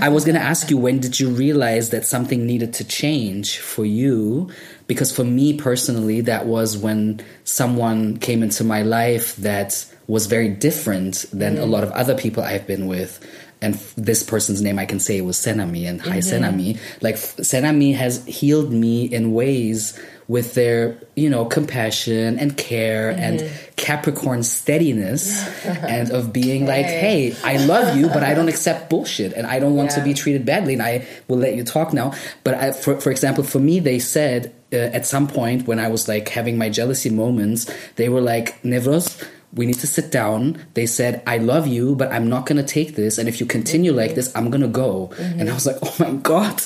[0.00, 3.58] I was going to ask you when did you realize that something needed to change
[3.58, 4.50] for you?
[4.86, 10.48] Because for me personally, that was when someone came into my life that was very
[10.48, 11.70] different than a mm-hmm.
[11.70, 13.24] lot of other people I've been with.
[13.60, 16.44] And f- this person's name I can say was Senami and hi mm-hmm.
[16.44, 16.80] Senami.
[17.02, 23.50] Like Senami has healed me in ways with their, you know, compassion and care and
[23.74, 29.32] Capricorn steadiness and of being like, hey, I love you, but I don't accept bullshit
[29.32, 30.74] and I don't want to be treated badly.
[30.74, 32.14] And I will let you talk now.
[32.44, 35.88] But I, for, for example, for me, they said uh, at some point when I
[35.88, 39.20] was like having my jealousy moments, they were like, Nevros,
[39.52, 40.64] we need to sit down.
[40.74, 43.18] They said, I love you, but I'm not going to take this.
[43.18, 45.12] And if you continue like this, I'm going to go.
[45.18, 46.60] And I was like, oh my God.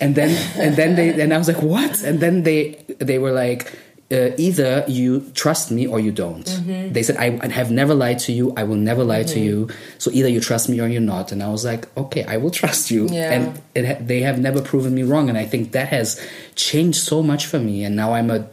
[0.00, 2.02] And then, and then they, and I was like, what?
[2.02, 3.78] And then they, they were like,
[4.10, 6.44] uh, either you trust me or you don't.
[6.92, 8.52] They said, I, have never lied to you.
[8.56, 9.70] I will never lie to you.
[9.96, 11.32] So either you trust me or you're not.
[11.32, 13.08] And I was like, okay, I will trust you.
[13.08, 13.32] Yeah.
[13.32, 15.30] And it, they have never proven me wrong.
[15.30, 16.20] And I think that has
[16.56, 17.84] changed so much for me.
[17.84, 18.46] And now I'm a,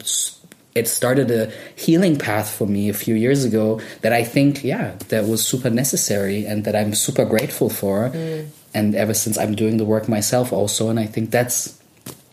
[0.74, 4.94] it started a healing path for me a few years ago that I think, yeah,
[5.08, 8.10] that was super necessary and that I'm super grateful for.
[8.10, 8.48] Mm.
[8.72, 10.88] And ever since I'm doing the work myself also.
[10.88, 11.76] And I think that's,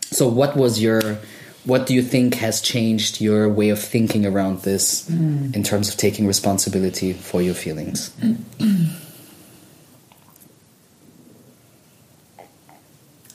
[0.02, 1.18] so what was your,
[1.64, 5.54] what do you think has changed your way of thinking around this mm.
[5.54, 8.14] in terms of taking responsibility for your feelings?
[8.22, 8.36] I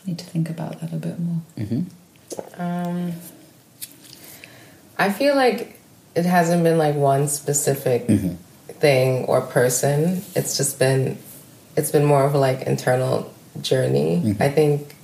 [0.05, 1.41] need to think about that a bit more.
[1.57, 2.61] Mm-hmm.
[2.61, 3.13] Um,
[4.97, 5.79] I feel like
[6.15, 8.35] it hasn't been like one specific mm-hmm.
[8.73, 10.21] thing or person.
[10.35, 11.17] It's just been
[11.75, 14.21] it's been more of like internal journey.
[14.23, 14.43] Mm-hmm.
[14.43, 14.95] I think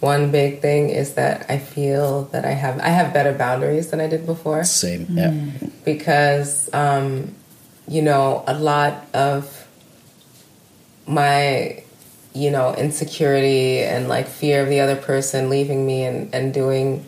[0.00, 4.00] one big thing is that I feel that I have I have better boundaries than
[4.00, 5.06] I did before Same.
[5.06, 5.16] Mm.
[5.60, 5.68] Yeah.
[5.84, 7.34] because um,
[7.88, 9.66] you know a lot of
[11.06, 11.82] my
[12.32, 17.04] you know insecurity and like fear of the other person leaving me and, and doing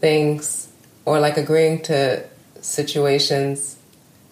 [0.00, 0.68] things
[1.04, 2.24] or like agreeing to
[2.60, 3.76] situations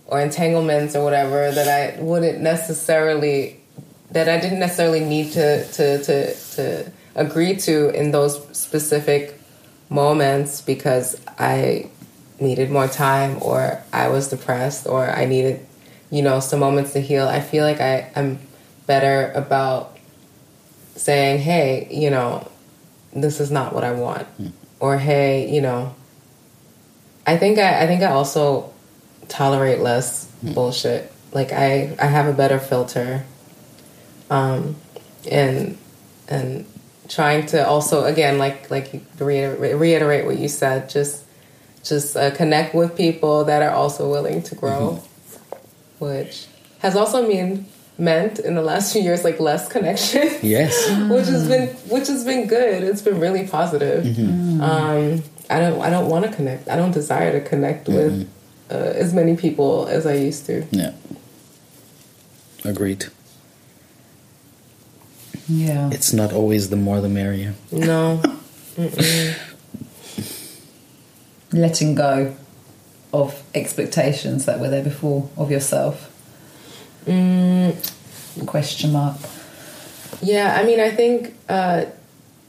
[0.06, 3.60] or entanglements or whatever that I wouldn't necessarily
[4.10, 9.38] that I didn't necessarily need to to to, to agree to in those specific
[9.88, 11.90] moments because I
[12.40, 15.64] needed more time or I was depressed or I needed,
[16.10, 17.28] you know, some moments to heal.
[17.28, 18.38] I feel like I, I'm
[18.86, 19.96] better about
[20.96, 22.50] saying, hey, you know,
[23.14, 24.26] this is not what I want.
[24.28, 24.48] Hmm.
[24.80, 25.94] Or hey, you know,
[27.26, 28.72] I think I, I think I also
[29.28, 31.12] tolerate less bullshit.
[31.32, 33.24] Like I, I have a better filter.
[34.30, 34.76] Um,
[35.30, 35.78] and
[36.28, 36.66] and
[37.08, 41.24] trying to also again like like you reiterate, reiterate what you said just
[41.84, 45.02] just uh, connect with people that are also willing to grow
[45.98, 46.46] which
[46.78, 47.66] has also mean
[47.98, 50.88] meant in the last few years like less connection Yes.
[51.10, 54.06] which has been which has been good it's been really positive
[54.62, 55.22] um
[55.54, 58.28] i don't i don't want to connect i don't desire to connect with
[58.70, 60.92] uh, as many people as i used to Yeah.
[62.64, 63.06] Agreed.
[65.48, 65.90] Yeah.
[65.92, 67.54] It's not always the more the merrier.
[67.72, 68.22] no
[71.52, 72.34] Letting go
[73.12, 76.08] of expectations that were there before of yourself.
[78.46, 79.18] Question mark.
[80.22, 81.84] Yeah, I mean, I think, uh,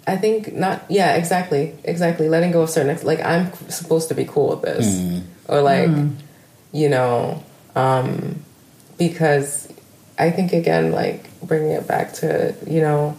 [0.06, 0.84] I think not.
[0.90, 2.28] Yeah, exactly, exactly.
[2.30, 4.86] Letting go of certain, ex- like I'm supposed to be cool with this,
[5.48, 5.90] or like,
[6.74, 7.42] you know,
[7.76, 8.44] um,
[8.98, 9.72] because
[10.20, 13.18] I think again, like bringing it back to you know,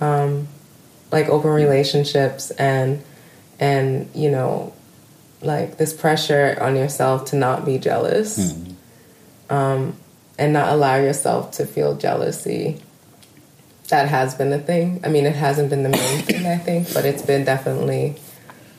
[0.00, 0.46] um,
[1.10, 3.02] like open relationships and
[3.58, 4.74] and you know,
[5.40, 8.52] like this pressure on yourself to not be jealous,
[9.48, 9.96] um,
[10.38, 12.82] and not allow yourself to feel jealousy
[13.88, 15.00] that has been a thing.
[15.04, 18.16] I mean, it hasn't been the main thing, I think, but it's been definitely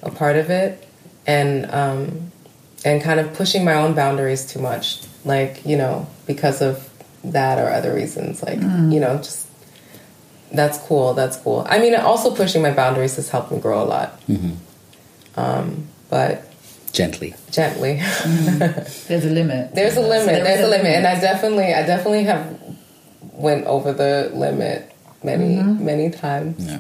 [0.04, 0.88] a part of it,
[1.26, 2.32] and um,
[2.86, 6.88] and kind of pushing my own boundaries too much, like you know, because of
[7.24, 9.48] that or other reasons, like you know, just
[10.54, 11.66] that's cool, that's cool.
[11.70, 14.22] I mean, also pushing my boundaries has helped me grow a lot,
[15.36, 16.44] um, but
[16.94, 17.36] Gently.
[17.52, 17.96] gently.
[19.08, 19.76] There's a limit.
[19.76, 20.26] There's a So limit.
[20.28, 22.60] there There's is a limit, and I definitely, I definitely have
[23.34, 24.92] went over the limit
[25.24, 25.86] many, mm-hmm.
[25.86, 26.66] many times.
[26.66, 26.80] Yeah.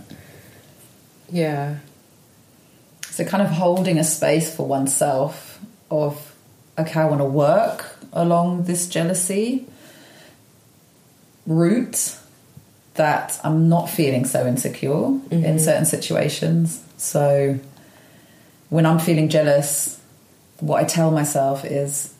[1.29, 1.77] Yeah.
[3.09, 6.35] So, kind of holding a space for oneself of,
[6.77, 9.65] okay, I want to work along this jealousy
[11.45, 12.17] route
[12.93, 15.57] that I'm not feeling so insecure in mm-hmm.
[15.57, 16.83] certain situations.
[16.97, 17.59] So,
[18.69, 19.99] when I'm feeling jealous,
[20.59, 22.13] what I tell myself is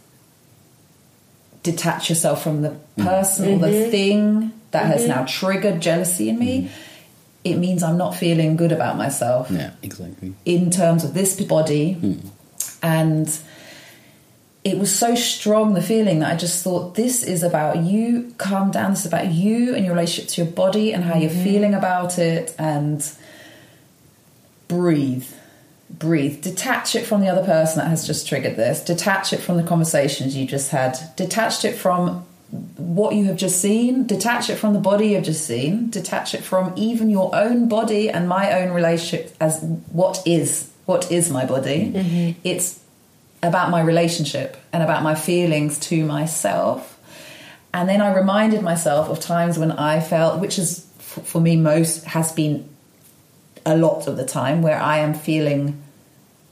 [1.64, 3.92] detach yourself from the person or the mm-hmm.
[3.92, 5.12] thing that has mm-hmm.
[5.12, 6.62] now triggered jealousy in me.
[6.62, 6.74] Mm-hmm.
[7.44, 10.34] It means I'm not feeling good about myself Yeah, exactly.
[10.44, 11.94] in terms of this body.
[11.94, 12.20] Hmm.
[12.84, 13.40] And
[14.64, 18.72] it was so strong, the feeling that I just thought, this is about you, calm
[18.72, 18.92] down.
[18.92, 21.44] This is about you and your relationship to your body and how you're mm-hmm.
[21.44, 22.54] feeling about it.
[22.60, 23.10] And
[24.68, 25.28] breathe.
[25.90, 26.42] Breathe.
[26.42, 28.84] Detach it from the other person that has just triggered this.
[28.84, 31.00] Detach it from the conversations you just had.
[31.16, 35.46] Detach it from what you have just seen, detach it from the body you've just
[35.46, 40.72] seen, detach it from even your own body and my own relationship as what is
[40.86, 41.92] what is my body.
[41.94, 42.40] Mm-hmm.
[42.46, 42.80] It's
[43.44, 46.98] about my relationship and about my feelings to myself.
[47.74, 52.06] And then I reminded myself of times when I felt, which is for me most
[52.06, 52.68] has been
[53.66, 55.84] a lot of the time, where I am feeling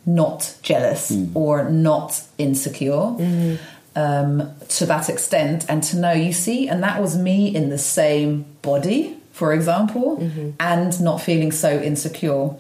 [0.06, 1.36] not jealous mm.
[1.36, 3.56] or not insecure mm-hmm.
[3.96, 7.78] Um, to that extent, and to know, you see, and that was me in the
[7.78, 10.52] same body, for example, mm-hmm.
[10.60, 12.56] and not feeling so insecure.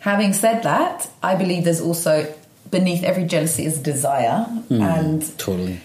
[0.00, 2.32] Having said that, I believe there's also
[2.70, 5.80] beneath every jealousy is desire, hmm, and Totally.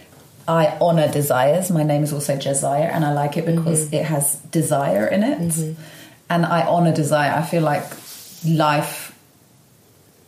[0.47, 1.71] I honor desires.
[1.71, 3.95] My name is also Jesiah, and I like it because mm-hmm.
[3.95, 5.39] it has desire in it.
[5.39, 5.81] Mm-hmm.
[6.29, 7.31] And I honor desire.
[7.31, 7.83] I feel like
[8.45, 9.10] life,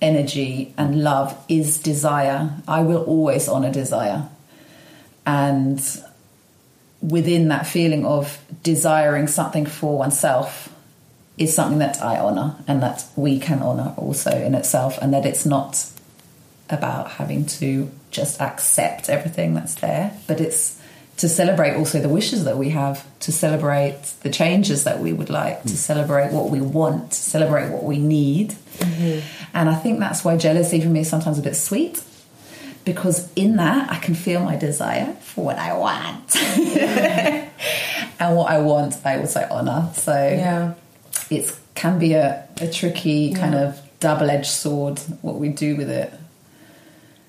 [0.04, 2.52] energy, and love is desire.
[2.68, 4.28] I will always honor desire.
[5.26, 5.82] And
[7.02, 10.70] within that feeling of desiring something for oneself
[11.38, 15.26] is something that I honor and that we can honor also in itself, and that
[15.26, 15.90] it's not
[16.70, 20.80] about having to just accept everything that's there, but it's
[21.18, 25.30] to celebrate also the wishes that we have, to celebrate the changes that we would
[25.30, 25.76] like, to hmm.
[25.76, 28.52] celebrate what we want, to celebrate what we need.
[28.80, 29.20] Mm-hmm.
[29.54, 32.02] And I think that's why jealousy for me is sometimes a bit sweet.
[32.86, 36.36] Because in that, I can feel my desire for what I want.
[38.20, 39.90] and what I want, I also honor.
[39.94, 40.74] So Yeah.
[41.30, 45.90] it can be a, a tricky kind of double edged sword, what we do with
[45.90, 46.14] it.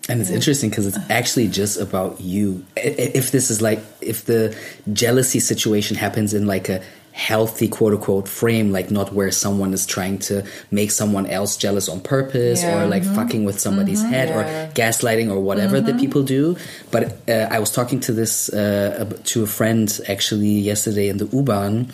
[0.08, 2.64] And it's interesting because it's actually just about you.
[2.76, 4.54] If this is like, if the
[4.92, 9.86] jealousy situation happens in like a healthy quote unquote frame, like not where someone is
[9.86, 12.82] trying to make someone else jealous on purpose Yeah.
[12.82, 14.38] or like fucking with somebody's head Yeah.
[14.38, 16.56] or gaslighting or whatever that people do.
[16.90, 21.26] But uh, I was talking to this, uh, to a friend actually yesterday in the
[21.26, 21.86] U-Bahn.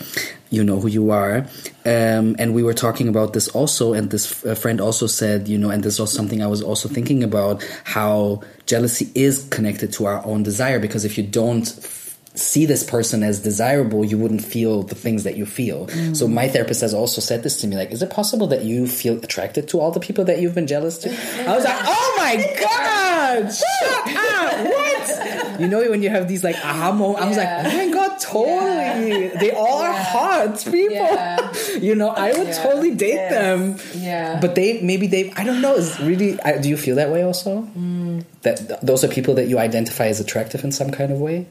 [0.51, 1.47] You know who you are.
[1.85, 3.93] Um, and we were talking about this also.
[3.93, 6.89] And this uh, friend also said, you know, and this was something I was also
[6.89, 10.81] thinking about how jealousy is connected to our own desire.
[10.81, 12.00] Because if you don't f-
[12.41, 15.87] see this person as desirable, you wouldn't feel the things that you feel.
[15.89, 16.17] Mm.
[16.17, 18.87] So my therapist has also said this to me, like, is it possible that you
[18.87, 21.11] feel attracted to all the people that you've been jealous to?
[21.11, 24.67] I was like, oh my god, shut up!
[24.67, 25.61] What?
[25.61, 27.71] You know when you have these like aha moments, I was like, Yeah.
[27.73, 29.29] oh my god, totally.
[29.29, 30.95] They all are hot people.
[30.97, 31.53] Yeah.
[31.81, 32.63] you know, I would Yeah.
[32.63, 33.77] totally date them.
[33.95, 34.41] Yeah.
[34.41, 35.75] But they maybe they I don't know.
[35.75, 36.41] Is really.
[36.41, 37.63] I, do you feel that way also?
[37.77, 38.25] Mm.
[38.43, 41.47] That th- those are people that you identify as attractive in some kind of way.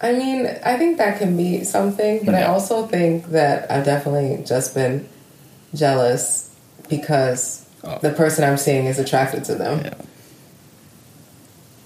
[0.00, 4.42] I mean, I think that can be something, but I also think that I've definitely
[4.44, 5.08] just been
[5.74, 6.54] jealous
[6.88, 7.98] because Oh.
[7.98, 9.84] the person I'm seeing is attracted to them.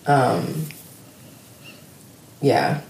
[0.06, 0.12] Yeah.
[0.14, 0.66] Um,
[2.42, 2.80] yeah.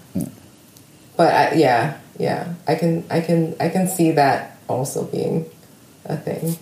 [1.16, 5.47] But I, yeah, yeah, I can, I can, I can see that also being
[6.05, 6.57] a thing.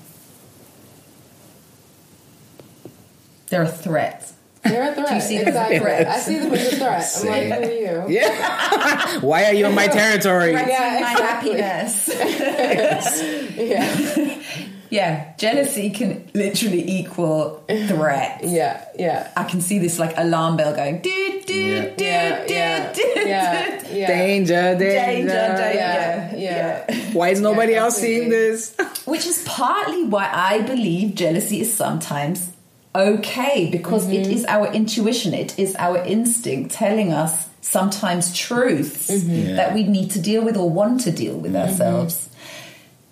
[3.55, 4.33] They're a threat.
[4.67, 5.09] You're a threat.
[5.11, 5.79] Do you see them as exactly.
[5.79, 6.09] threat?
[6.09, 7.07] I see them as a threat.
[7.21, 8.15] I'm like, who are you?
[8.17, 9.21] Yeah.
[9.21, 10.51] Why are you in my territory?
[10.55, 11.61] Yeah, my exactly.
[11.61, 12.11] happiness.
[13.57, 14.41] Yeah,
[14.91, 18.41] yeah, jealousy can literally equal threat.
[18.45, 19.31] yeah, yeah.
[19.37, 21.95] I can see this like alarm bell going do do Yeah.
[21.97, 24.07] do Yeah, do yeah, do yeah, yeah.
[24.07, 24.87] Danger, danger.
[25.07, 25.79] Danger, danger.
[25.79, 27.13] Yeah, yeah.
[27.13, 28.75] Why is nobody Yeah, else seeing this?
[29.05, 32.51] Which is partly why I believe jealousy is sometimes
[32.95, 34.33] okay because it mm-hmm.
[34.33, 39.57] is our intuition, it is our instinct telling us sometimes truths mm-hmm.
[39.57, 41.71] that we need to deal with or want to deal with mm-hmm.
[41.71, 42.29] ourselves.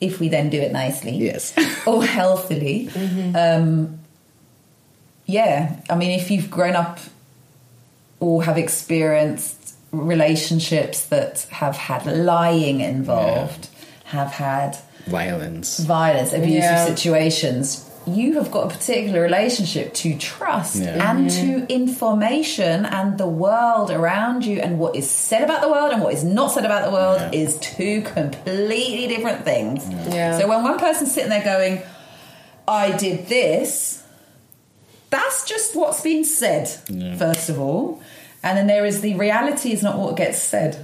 [0.00, 1.54] If we then do it nicely, Yes.
[1.86, 2.90] or healthily,
[3.36, 4.00] um,
[5.26, 5.80] yeah.
[5.88, 6.98] I mean, if you've grown up
[8.18, 13.68] or have experienced relationships that have had lying involved,
[14.04, 14.76] have had
[15.06, 15.78] Violence.
[15.78, 16.86] violence, abusive Yeah.
[16.86, 21.10] situations, you have got a particular relationship to trust Yeah.
[21.10, 25.92] and to information and the world around you and what is said about the world
[25.92, 27.40] and what is not said about the world Yeah.
[27.40, 29.84] is two completely different things.
[30.12, 30.38] Yeah.
[30.38, 31.80] So when one person's sitting there going,
[32.66, 34.02] I did this,
[35.10, 37.16] that's just what's been said, Yeah.
[37.16, 38.00] first of all.
[38.42, 40.76] And then there is the reality is not what gets said.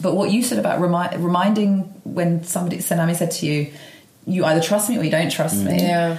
[0.00, 3.72] But what you said about remi- reminding when somebody, Sanami said to you,
[4.26, 5.78] you either trust me or you don't trust me.
[5.80, 6.18] Yeah.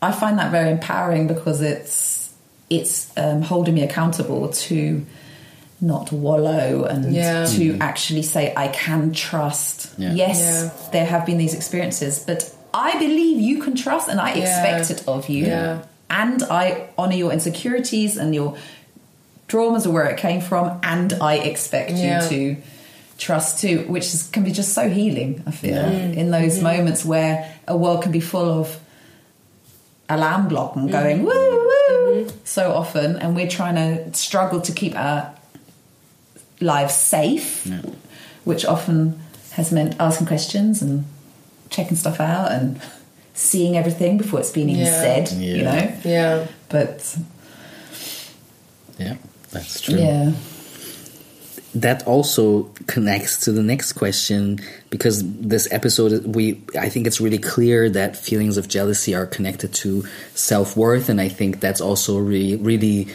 [0.00, 2.32] I find that very empowering because it's
[2.70, 5.04] it's um, holding me accountable to
[5.80, 7.46] not wallow and Yeah.
[7.46, 9.90] to actually say I can trust.
[9.96, 10.12] Yeah.
[10.12, 10.90] Yes, Yeah.
[10.92, 14.42] there have been these experiences, but I believe you can trust, and I Yeah.
[14.42, 15.46] expect it of you.
[15.46, 15.78] Yeah.
[16.10, 18.54] And I honor your insecurities and your
[19.48, 22.22] traumas or where it came from, and I expect Yeah.
[22.22, 22.56] you to
[23.18, 25.42] trust too, which is, can be just so healing.
[25.46, 26.62] I feel in those Mm-hmm.
[26.78, 28.78] moments where a world can be full of
[30.08, 32.26] alarm block and going woo Mm-hmm.
[32.26, 35.34] woo so often, and we're trying to struggle to keep our
[36.60, 37.82] lives safe, Yeah.
[38.44, 39.20] which often
[39.52, 41.04] has meant asking questions and
[41.70, 42.80] checking stuff out and
[43.34, 45.02] seeing everything before it's been even Yeah.
[45.02, 45.32] said.
[45.38, 46.46] You know, Yeah.
[46.68, 47.16] but
[48.98, 49.16] Yeah,
[49.50, 49.96] that's true.
[49.98, 50.32] yeah.
[51.74, 54.58] That also connects to the next question
[54.90, 59.72] because this episode we i think it's really clear that feelings of jealousy are connected
[59.74, 60.02] to
[60.34, 63.06] self-worth and i think that's also a really really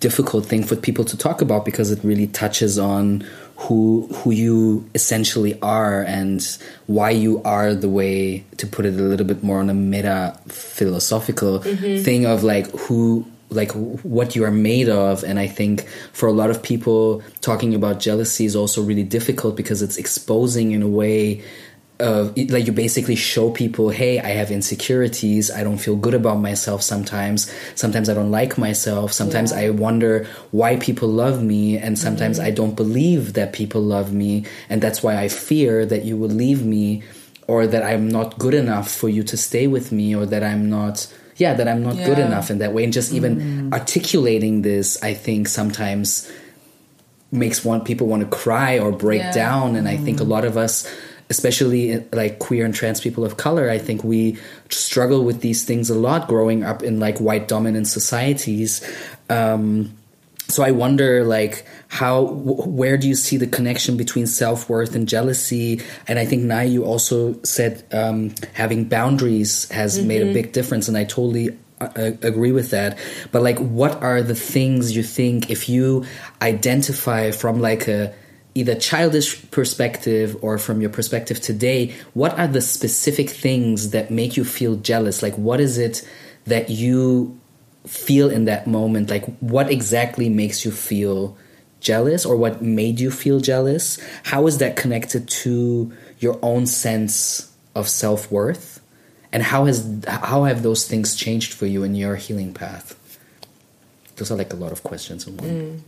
[0.00, 3.26] difficult thing for people to talk about because it really touches on
[3.56, 9.02] who who you essentially are and why you are the way to put it a
[9.02, 12.02] little bit more on a meta philosophical mm-hmm.
[12.02, 13.24] thing of like who
[13.54, 15.24] like what you are made of.
[15.24, 19.56] And i think for a lot of people talking about jealousy is also really difficult
[19.56, 21.42] because it's exposing in a way
[22.00, 25.50] of like you basically show people hey i have insecurities.
[25.50, 27.52] I don't feel good about myself sometimes.
[27.76, 29.12] Sometimes i don't like myself.
[29.12, 31.78] Sometimes i wonder why people love me.
[31.78, 32.48] And sometimes mm-hmm.
[32.48, 34.44] i don't believe that people love me.
[34.68, 37.02] And that's why i fear that you will leave me
[37.46, 40.68] or that i'm not good enough for you to stay with me or that i'm
[40.68, 42.84] not yeah that i'm not good enough in that way.
[42.84, 46.30] And just even articulating this i think sometimes
[47.32, 49.32] makes one people want to cry or break Yeah.
[49.32, 49.76] down.
[49.76, 50.86] And i think a lot of us
[51.30, 54.36] especially uh, like queer and trans people of color i think we
[54.68, 58.82] struggle with these things a lot growing up in like white dominant societies.
[59.30, 59.92] Um
[60.48, 65.80] so i wonder like how where do you see the connection between self-worth and jealousy?
[66.08, 70.88] And i think now you also said um, having boundaries has made a big difference
[70.88, 72.96] and i totally uh, uh, agree with that.
[73.32, 76.04] But like what are the things you think if you
[76.40, 78.14] identify from like a
[78.54, 84.36] either childish perspective or from your perspective today what are the specific things that make
[84.36, 85.20] you feel jealous?
[85.20, 86.08] Like what is it
[86.46, 87.40] that you
[87.86, 91.36] feel in that moment like what exactly makes you feel
[91.80, 94.00] jealous or what made you feel jealous?
[94.24, 98.80] How is that connected to your own sense of self-worth?
[99.32, 102.98] And how has how have those things changed for you in your healing path?
[104.16, 105.50] Those are like a lot of questions in one.
[105.50, 105.80] Mm.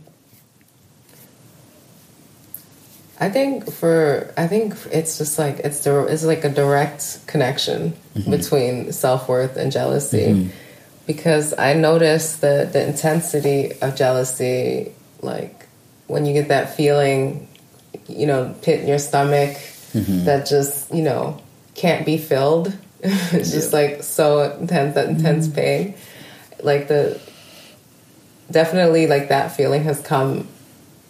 [3.19, 7.93] I think for I think it's just like it's the it's like a direct connection
[8.13, 8.29] mm-hmm.
[8.29, 10.49] between self worth and jealousy, mm-hmm.
[11.07, 14.91] Because I notice the the intensity of jealousy,
[15.21, 15.65] like
[16.07, 17.47] when you get that feeling,
[18.07, 19.55] you know, pit in your stomach
[19.93, 20.25] mm-hmm.
[20.25, 21.41] that just you know
[21.73, 22.77] can't be filled.
[23.01, 25.55] it's just like so intense that intense mm-hmm.
[25.55, 25.95] pain,
[26.61, 27.19] like the
[28.51, 30.47] definitely like that feeling has come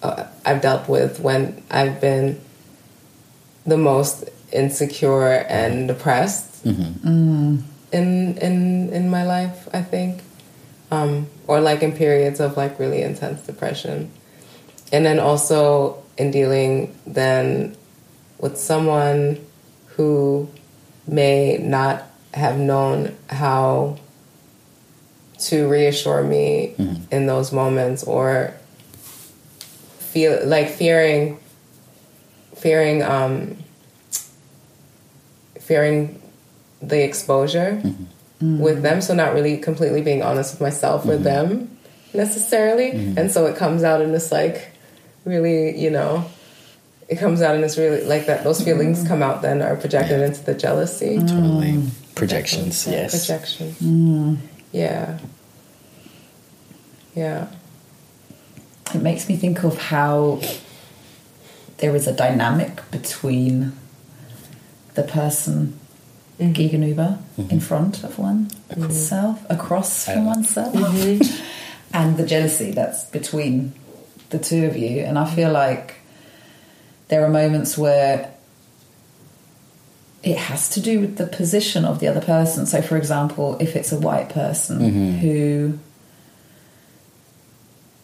[0.04, 2.40] uh, I've dealt with when I've been
[3.66, 7.08] the most insecure and depressed mm-hmm.
[7.08, 7.64] mm.
[7.98, 9.68] In in in my life.
[9.74, 10.22] I think,
[10.92, 14.12] um, or like in periods of like really intense depression,
[14.94, 17.76] and then also in dealing then
[18.40, 19.46] with someone
[19.96, 20.48] who
[21.08, 23.98] may not have known how
[25.40, 26.74] to reassure me
[27.12, 28.54] in those moments or
[30.00, 31.40] feel like fearing
[32.56, 33.56] fearing um
[35.60, 36.20] fearing
[36.82, 38.60] the exposure mm-hmm.
[38.60, 41.24] with them so not really completely being honest with myself or mm-hmm.
[41.24, 41.78] them
[42.14, 42.92] necessarily.
[42.92, 43.18] Mm-hmm.
[43.18, 44.72] And so it comes out in this like
[45.26, 46.26] really you know
[47.10, 50.22] it comes out in this really like that those feelings come out then are projected
[50.22, 51.18] into the jealousy.
[51.18, 51.28] Mm.
[51.28, 51.72] Totally.
[51.74, 52.16] Mm.
[52.16, 53.12] Projections yes.
[53.12, 54.38] Projection mm.
[54.72, 55.20] yeah.
[57.16, 57.48] Yeah.
[58.94, 60.40] It makes me think of how
[61.78, 63.74] there is a dynamic between
[64.94, 65.80] the person
[66.40, 67.18] gegenüber
[67.50, 70.76] in front of oneself, across from oneself,
[71.94, 73.74] and the jealousy that's between
[74.30, 75.02] the two of you.
[75.02, 75.96] And I feel like
[77.08, 78.32] there are moments where
[80.24, 82.66] it has to do with the position of the other person.
[82.66, 85.80] So, for example, if it's a white person who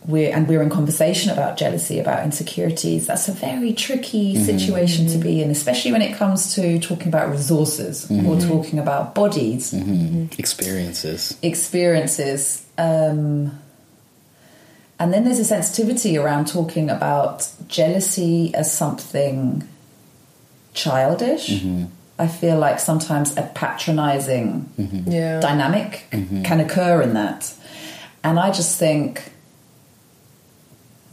[0.05, 4.43] we're and we're in conversation about jealousy, about insecurities, that's a very tricky mm-hmm.
[4.43, 8.47] situation to be in, especially when it comes to talking about resources or mm-hmm.
[8.47, 10.25] talking about bodies, mm-hmm.
[10.37, 11.37] Experiences.
[11.41, 12.65] experiences.
[12.77, 13.59] Um,
[14.99, 19.67] and then there's a sensitivity around talking about jealousy as something
[20.73, 21.63] childish.
[22.19, 24.69] I feel like sometimes a patronizing
[25.07, 25.39] Yeah.
[25.39, 27.53] dynamic can occur in that.
[28.23, 29.31] And I just think,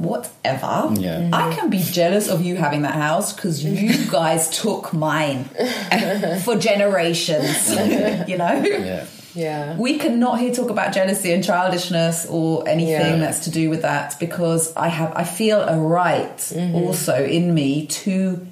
[0.00, 0.88] whatever.
[0.98, 1.28] Yeah.
[1.32, 5.44] I can be jealous of you having that house because you guys took mine
[6.44, 7.70] for generations,
[8.28, 8.54] you know?
[8.64, 9.06] Yeah.
[9.34, 9.76] Yeah.
[9.76, 13.16] We cannot here talk about jealousy and childishness or anything Yeah.
[13.18, 16.74] that's to do with that because I have I feel a right Mm-hmm.
[16.74, 18.44] also in me to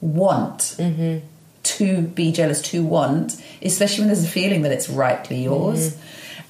[0.00, 1.26] want Mm-hmm.
[1.64, 5.90] to be jealous, to want, especially when there's a feeling that it's rightly yours.
[5.90, 6.02] Mm-hmm.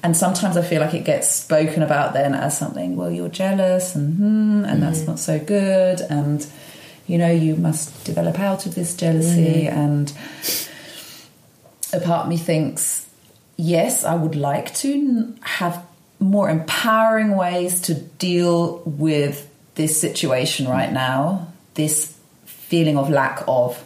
[0.03, 3.95] And sometimes I feel like it gets spoken about then as something, well, you're jealous
[3.95, 5.09] and hmm, and that's Mm-hmm.
[5.11, 6.45] not so good and
[7.07, 9.77] you know, you must develop out of this jealousy Mm-hmm.
[9.77, 10.13] and
[11.93, 13.07] a part of me thinks,
[13.55, 15.83] yes, I would like to have
[16.19, 22.13] more empowering ways to deal with this situation right now, this
[22.45, 23.81] feeling of lack of,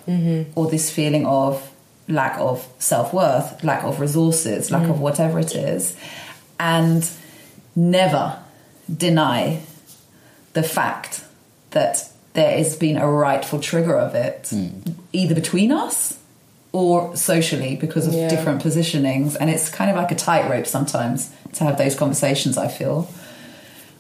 [0.55, 1.70] or this feeling of
[2.11, 4.99] lack of self worth, lack of resources, lack of mm.
[4.99, 5.95] whatever it is,
[6.59, 7.09] and
[7.75, 8.37] never
[8.95, 9.61] deny
[10.53, 11.23] the fact
[11.71, 14.93] that there has been a rightful trigger of it, mm.
[15.13, 16.17] either between us
[16.71, 18.29] or socially because of Yeah.
[18.29, 19.35] different positionings.
[19.39, 23.09] And it's kind of like a tightrope sometimes to have those conversations, I feel,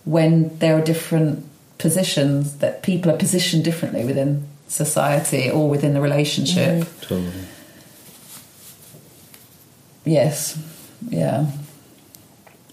[0.05, 1.45] when there are different
[1.77, 6.83] positions that people are positioned differently within society or within the relationship.
[6.83, 7.01] Mm-hmm.
[7.01, 7.31] Totally.
[10.05, 10.57] Yes.
[11.09, 11.47] Yeah.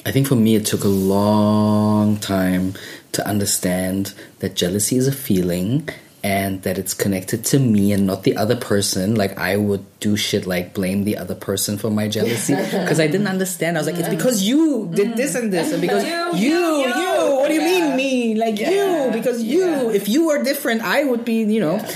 [0.06, 2.74] I think for me, it took a long time
[3.12, 5.88] to understand that jealousy is a feeling
[6.24, 9.14] and that it's connected to me and not the other person.
[9.14, 13.06] Like, I would do shit like blame the other person for my jealousy because I
[13.06, 13.76] didn't understand.
[13.76, 17.48] I was like, it's because you did this and this, and because you, you, what
[17.48, 18.34] do you mean, me?
[18.34, 21.86] Like, you, because you, if you were different, I would be, you know.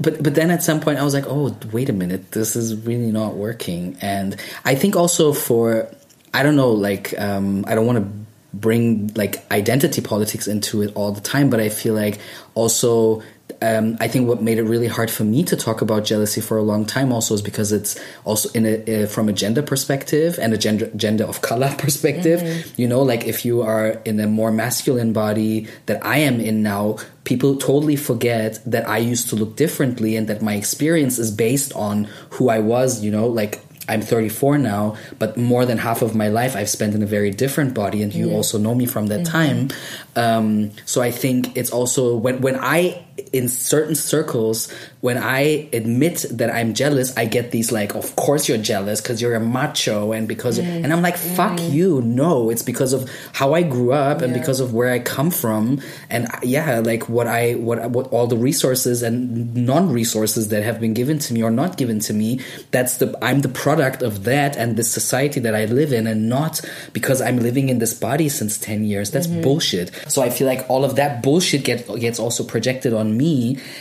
[0.00, 2.76] But but then at some point I was like, oh wait a minute, this is
[2.76, 3.96] really not working.
[4.00, 5.90] And I think also for
[6.32, 10.92] I don't know, like um, I don't want to bring like identity politics into it
[10.94, 12.18] all the time, but I feel like
[12.54, 13.22] also
[13.60, 16.56] um, I think what made it really hard for me to talk about jealousy for
[16.56, 20.38] a long time also is because it's also in a uh, from a gender perspective
[20.40, 22.72] and a gender gender of color perspective.
[22.78, 26.62] You know, like if you are in a more masculine body that I am in
[26.62, 31.32] now, people totally forget that I used to look differently and that my experience is
[31.32, 33.02] based on who I was.
[33.02, 36.94] You know, like I'm 34 now, but more than half of my life I've spent
[36.94, 39.70] in a very different body, and you also know me from that time.
[40.14, 46.26] Um, so I think it's also when when I in certain circles when I admit
[46.30, 50.12] that I'm jealous, I get these like, of course you're jealous because you're a macho
[50.12, 50.64] and because mm.
[50.64, 51.72] and I'm like, fuck mm.
[51.72, 55.30] you, no, it's because of how I grew up and because of where I come
[55.30, 60.62] from, and yeah, like what I what what all the resources and non resources that
[60.62, 62.40] have been given to me or not given to me.
[62.70, 66.28] That's the I'm the product of that and the society that I live in, and
[66.28, 66.60] not
[66.92, 69.10] because I'm living in this body since ten years.
[69.10, 69.42] That's mm-hmm.
[69.42, 69.92] bullshit.
[70.08, 73.17] So I feel like all of that bullshit get gets also projected on me,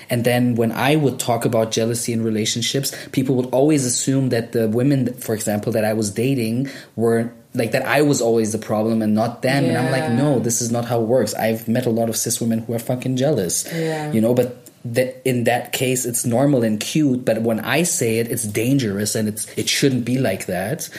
[0.09, 4.51] and then when I would talk about jealousy in relationships, people would always assume that
[4.51, 8.59] the women, for example, that I was dating were like that I was always the
[8.59, 9.65] problem and not them.
[9.65, 11.33] And I'm like, no, this is not how it works.
[11.33, 13.65] I've met a lot of cis women who are fucking jealous.
[13.73, 14.11] Yeah.
[14.11, 18.19] You know, but that in that case it's normal and cute, but when I say
[18.19, 20.89] it, it's dangerous and it's it shouldn't be like that.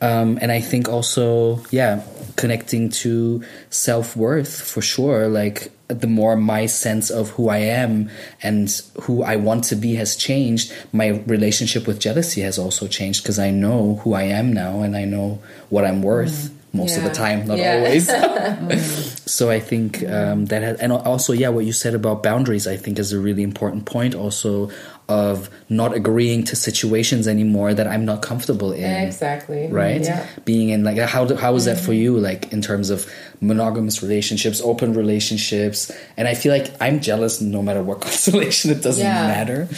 [0.00, 2.02] Um, and I think also, yeah,
[2.36, 5.28] connecting to self worth for sure.
[5.28, 5.70] Like
[6.00, 8.10] the more my sense of who I am
[8.42, 8.68] and
[9.02, 13.38] who I want to be has changed, my relationship with jealousy has also changed because
[13.38, 15.40] I know who I am now and I know
[15.70, 17.76] what I'm worth most of the time, not Yeah.
[17.76, 18.08] always.
[19.30, 22.76] so I think um, that has, and also yeah, what you said about boundaries, I
[22.78, 24.14] think is a really important point.
[24.14, 24.70] Also,
[25.08, 28.84] of not agreeing to situations anymore that I'm not comfortable in.
[28.84, 29.68] Exactly.
[29.68, 30.02] Right?
[30.02, 30.26] Yeah.
[30.44, 32.02] Being in like how how is that for mm-hmm.
[32.02, 35.90] you like in terms of monogamous relationships, open relationships?
[36.16, 39.26] And I feel like I'm jealous no matter what constellation it doesn't Yeah.
[39.26, 39.68] matter.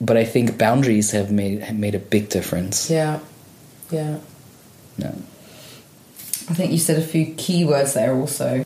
[0.00, 2.90] But I think boundaries have made have made a big difference.
[2.90, 3.20] Yeah.
[3.90, 4.18] Yeah.
[4.98, 5.14] Yeah.
[6.48, 8.64] I think you said a few key words there also.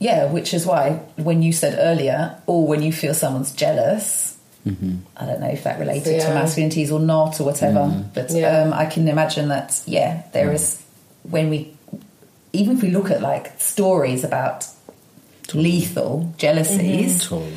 [0.00, 4.27] Yeah, which is why when you said earlier, or when you feel someone's jealous,
[4.66, 6.42] I don't know if that related to Yeah.
[6.42, 8.04] masculinities or not or whatever, mm.
[8.12, 8.62] but Yeah.
[8.62, 10.54] um, I can imagine that, yeah, there mm.
[10.54, 10.82] is,
[11.22, 11.72] when we,
[12.52, 14.66] even if we look at like stories about
[15.54, 17.34] lethal jealousies, mm-hmm.
[17.36, 17.52] Totally.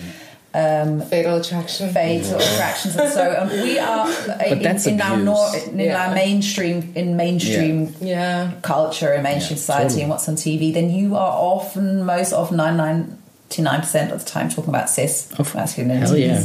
[0.54, 1.94] Um, fatal attraction.
[1.94, 3.50] fatal attractions and so on.
[3.50, 4.08] We are
[4.48, 6.08] in, that's in our nor- in Yeah.
[6.10, 8.52] our mainstream in mainstream Yeah.
[8.62, 10.02] culture and mainstream Yeah, society totally.
[10.02, 14.70] and what's on TV, then you are often, most often, 99% of the time talking
[14.70, 16.00] about cis Of- masculinities.
[16.08, 16.44] hell yeah.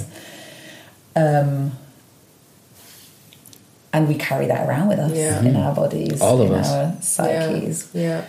[1.17, 1.73] Um,
[3.93, 5.43] and we carry that around with us Yeah.
[5.43, 6.71] in our bodies, All of in us.
[6.71, 7.89] our psyches.
[7.95, 8.03] Yeah.
[8.03, 8.25] yeah.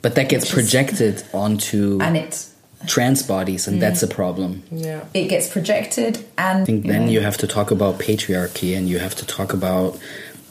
[0.00, 2.46] But that gets projected onto And it
[2.86, 4.62] trans bodies, and that's a problem.
[4.70, 5.04] Yeah.
[5.14, 8.88] it gets projected and I think then know, you have to talk about patriarchy and
[8.88, 9.98] you have to talk about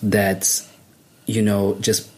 [0.03, 0.61] that,
[1.26, 2.09] you know, just.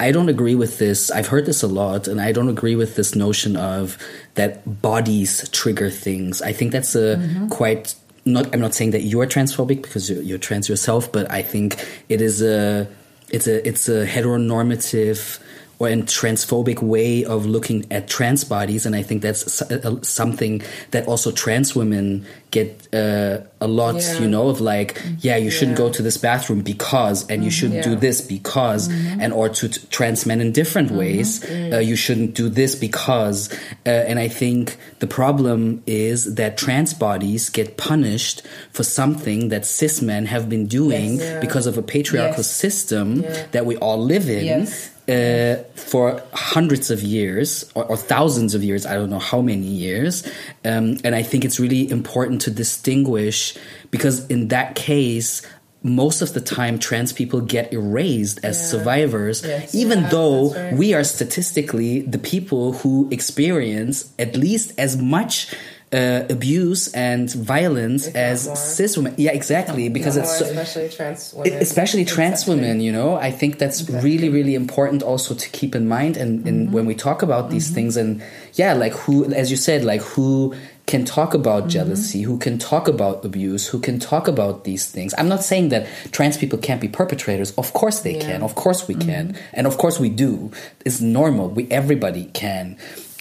[0.00, 1.10] I don't agree with this.
[1.10, 3.96] I've heard this a lot, and I don't agree with this notion of
[4.34, 6.42] that bodies trigger things.
[6.42, 7.48] I think that's a mm-hmm.
[7.48, 7.94] quite.
[8.26, 11.42] Not, I'm not saying that you are transphobic because you're, you're trans yourself, but I
[11.42, 12.88] think it is a,
[13.28, 15.38] it's a, it's a heteronormative
[15.78, 19.62] or a transphobic way of looking at trans bodies, and I think that's
[20.08, 20.62] something
[20.92, 23.96] that also trans women get uh, a lot.
[23.96, 24.18] Yeah.
[24.20, 25.84] You know, of like, yeah, you shouldn't Yeah.
[25.86, 29.80] go to this bathroom because, and you shouldn't do this because, and or to t-
[29.90, 33.52] trans men in different ways, uh, you shouldn't do this because.
[33.86, 39.66] Uh, and I think the problem is that trans bodies get punished for something that
[39.66, 41.40] cis men have been doing Yes.
[41.40, 42.50] Because of a patriarchal Yes.
[42.50, 43.46] system Yeah.
[43.52, 44.90] that we all live in Yes.
[45.08, 48.86] Uh, for hundreds of years or, or thousands of years.
[48.86, 50.26] I don't know how many years.
[50.64, 53.56] Um, and I think it's really important to distinguish
[53.90, 55.42] because in that case,
[55.82, 58.66] most of the time, trans people get erased as Yeah.
[58.68, 59.74] survivors, Yes.
[59.74, 60.74] even Yeah, though right.
[60.74, 65.48] we are statistically the people who experience at least as much.
[65.92, 69.14] Uh, abuse and violence If as cis women.
[69.16, 69.88] Yeah, exactly.
[69.88, 71.62] Because it's so, especially trans women.
[71.62, 72.54] especially trans Exactly.
[72.56, 73.14] women you know?
[73.14, 76.74] I think that's really really important also to keep in mind and, and mm-hmm.
[76.74, 77.74] when we talk about these mm-hmm.
[77.76, 78.22] things and
[78.54, 80.52] yeah like who as you said like who
[80.86, 81.76] can talk about mm-hmm.
[81.78, 85.14] jealousy who can talk about abuse who can talk about these things.
[85.16, 87.52] I'm not saying that trans people can't be perpetrators.
[87.52, 88.26] Of course they Yeah.
[88.26, 88.42] can.
[88.42, 89.36] Of course we can.
[89.52, 90.50] And of course we do.
[90.84, 91.50] It's normal.
[91.50, 92.76] We everybody can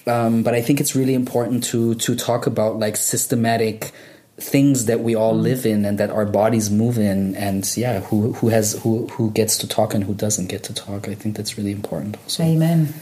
[0.08, 3.92] um, but i think it's really important to to talk about like systematic
[4.38, 8.34] things that we all live in and that our bodies move in and yeah who
[8.34, 11.38] who has who who gets to talk and who doesn't get to talk i think
[11.38, 12.94] that's really important also Amen.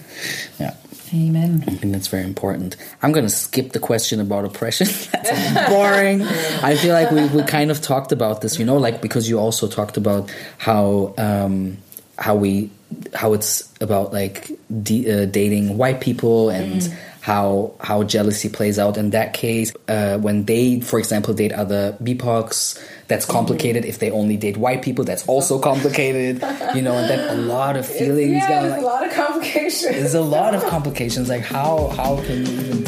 [0.60, 0.76] yeah
[1.14, 1.64] Amen.
[1.68, 2.78] I think that's very important.
[3.02, 4.88] I'm going to skip the question about oppression.
[5.12, 6.22] that's boring.
[6.22, 9.38] I feel like we, we kind of talked about this, you know, like because you
[9.38, 11.78] also talked about how um,
[12.18, 12.70] how we
[13.14, 14.50] how it's about like
[14.84, 20.18] de- uh, dating white people and how how jealousy plays out in that case uh,
[20.18, 22.82] when they, for example, date other BIPOCs.
[23.08, 23.84] That's complicated.
[23.86, 26.42] If they only date white people, that's also complicated.
[26.74, 28.32] You know, and then a lot of feelings.
[28.32, 29.92] yeah, there's like- a lot of complications.
[29.96, 31.28] there's a lot of complications.
[31.30, 32.84] Like how how can you even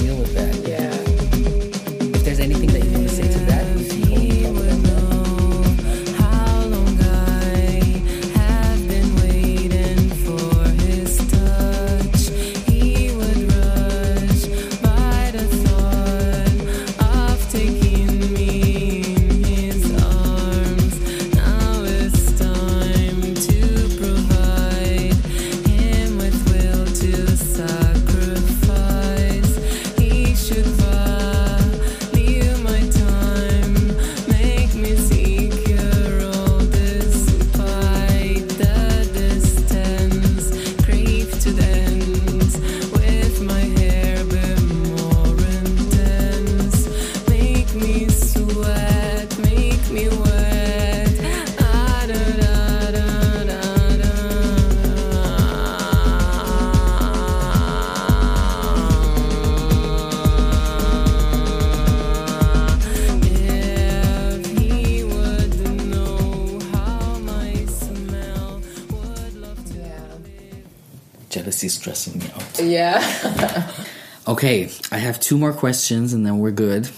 [74.43, 76.89] Okay, I have two more questions and then we're good.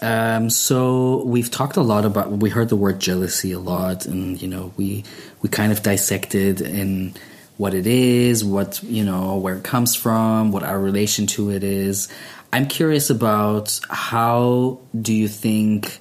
[0.00, 2.30] Um, so we've talked a lot about.
[2.30, 5.02] We heard the word jealousy a lot, and you know, we
[5.40, 7.14] we kind of dissected in
[7.56, 11.64] what it is, what you know, where it comes from, what our relation to it
[11.64, 12.06] is.
[12.52, 15.98] I'm curious about how do you think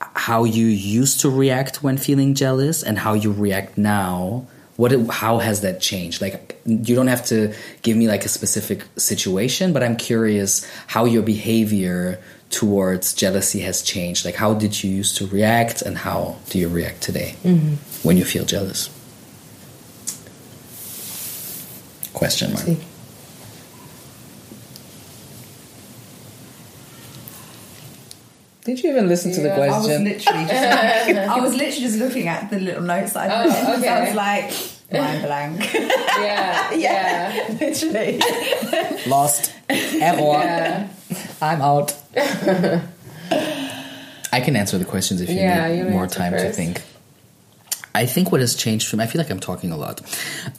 [0.00, 5.38] how you used to react when feeling jealous and how you react now what how
[5.38, 6.20] has that changed?
[6.20, 11.04] Like you don't have to give me like a specific situation but i'm curious how
[11.04, 12.18] your behavior
[12.54, 14.24] towards jealousy has changed.
[14.24, 17.74] Like how did you used to react and how do you react today mm-hmm.
[18.06, 18.88] when you feel jealous?
[22.12, 22.78] Question mark
[28.64, 30.52] did you even listen to the Yeah, I was literally just
[31.34, 33.64] I was literally just looking at the little notes that I Oh, put in.
[33.64, 34.52] 'cause I was like,
[34.92, 35.74] mind blank.
[35.74, 38.20] Yeah, yeah, literally.
[39.06, 40.88] lost error yeah.
[41.42, 41.94] I'm out.
[44.32, 46.82] I can answer the questions if you Yeah, need you more answer time to think.
[47.94, 50.00] I think what has changed for me, I feel like I'm talking a lot.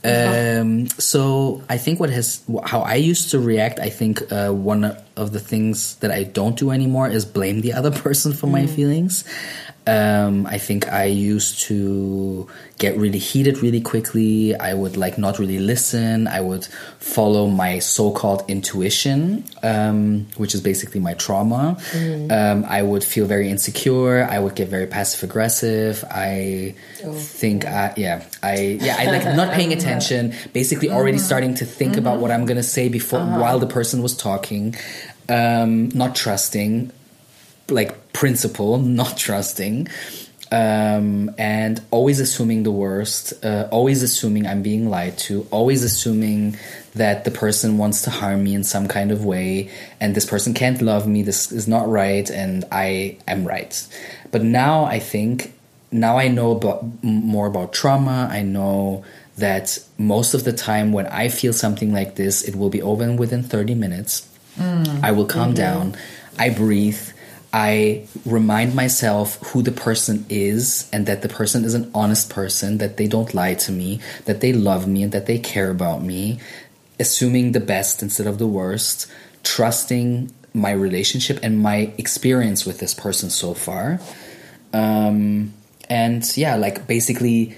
[0.03, 4.97] Um, so I think what has, how I used to react, I think uh, one
[5.17, 8.67] of the things that I don't do anymore is blame the other person for my
[8.67, 9.25] feelings.
[9.87, 14.55] Um, I think I used to get really heated really quickly.
[14.55, 16.27] I would like not really listen.
[16.27, 16.65] I would
[16.99, 21.77] follow my so-called intuition, um, which is basically my trauma.
[22.31, 24.27] Um, I would feel very insecure.
[24.27, 26.03] I would get very passive aggressive.
[26.09, 26.73] I
[27.13, 30.33] think, I, yeah, I yeah, I like not paying attention.
[30.51, 34.17] Basically, already starting to think about what I'm gonna say before while the person was
[34.17, 34.75] talking.
[35.27, 36.91] Um, not trusting
[37.69, 39.87] like principle, not trusting,
[40.51, 46.57] um, and always assuming the worst, uh, always assuming I'm being lied to, always assuming
[46.93, 50.53] that the person wants to harm me in some kind of way, and this person
[50.53, 51.23] can't love me.
[51.23, 53.85] This is not right, and I am right.
[54.31, 55.53] But now I think
[55.91, 58.27] now I know about more about trauma.
[58.31, 59.03] I know
[59.37, 63.11] that most of the time when I feel something like this, it will be over
[63.13, 64.29] within 30 minutes.
[65.03, 65.95] I will calm down.
[66.37, 66.99] I breathe.
[67.55, 72.79] I remind myself who the person is and that the person is an honest person,
[72.79, 76.03] that they don't lie to me, that they love me and that they care about
[76.03, 76.37] me,
[76.99, 79.09] assuming the best instead of the worst,
[79.43, 84.01] trusting my relationship and my experience with this person so far.
[84.73, 85.53] Um,
[85.87, 87.55] and yeah, like basically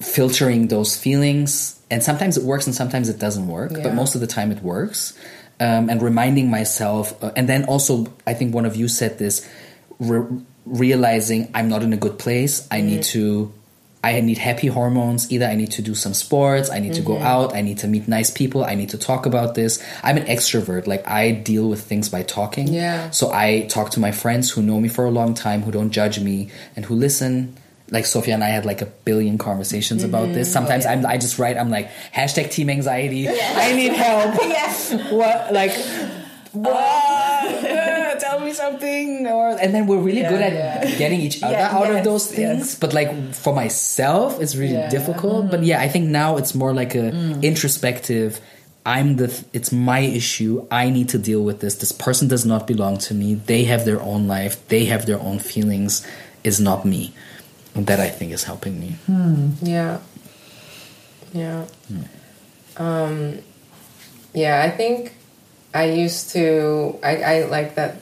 [0.00, 1.78] filtering those feelings.
[1.90, 4.62] And sometimes it works and sometimes it doesn't work but most of the time it
[4.62, 5.12] works
[5.60, 9.48] um, and reminding myself uh, and then also i think one of you said this
[9.98, 10.26] re-
[10.66, 12.66] realizing i'm not in a good place.
[12.70, 13.52] I need to
[14.02, 15.30] i need happy hormones.
[15.30, 17.88] Either i need to do some sports i need to go out i need to
[17.88, 19.82] meet nice people i need to talk about this.
[20.02, 20.86] I'm an extrovert.
[20.86, 22.68] Like i deal with things by talking.
[22.68, 23.10] Yeah.
[23.10, 25.90] so i talk to my friends who know me for a long time who don't
[25.90, 27.56] judge me and who listen
[27.94, 30.52] like Sophia and I had like a billion conversations about this.
[30.52, 33.28] Sometimes I'm I just write I'm like hashtag team anxiety.
[33.28, 34.34] I need help.
[34.58, 34.92] yes.
[35.10, 35.72] What like
[36.52, 36.74] what?
[36.76, 40.98] Uh, tell me something or and then we're really good at yeah.
[40.98, 42.66] getting each other Yeah, out of those things.
[42.66, 42.78] yes.
[42.78, 44.88] But like for myself, it's really Yeah.
[44.90, 45.50] difficult.
[45.50, 47.08] But yeah, I think now it's more like a
[47.42, 48.40] introspective.
[48.86, 49.32] I'm the.
[49.52, 50.66] It's my issue.
[50.70, 51.76] I need to deal with this.
[51.76, 53.34] This person does not belong to me.
[53.34, 54.54] They have their own life.
[54.68, 56.06] They have their own feelings.
[56.44, 57.14] Is not me.
[57.74, 58.96] And that I think is helping me.
[59.62, 59.98] Yeah.
[61.32, 61.66] Yeah.
[62.76, 63.38] Um,
[64.32, 65.14] yeah, I think
[65.74, 67.96] I used to, I, I like that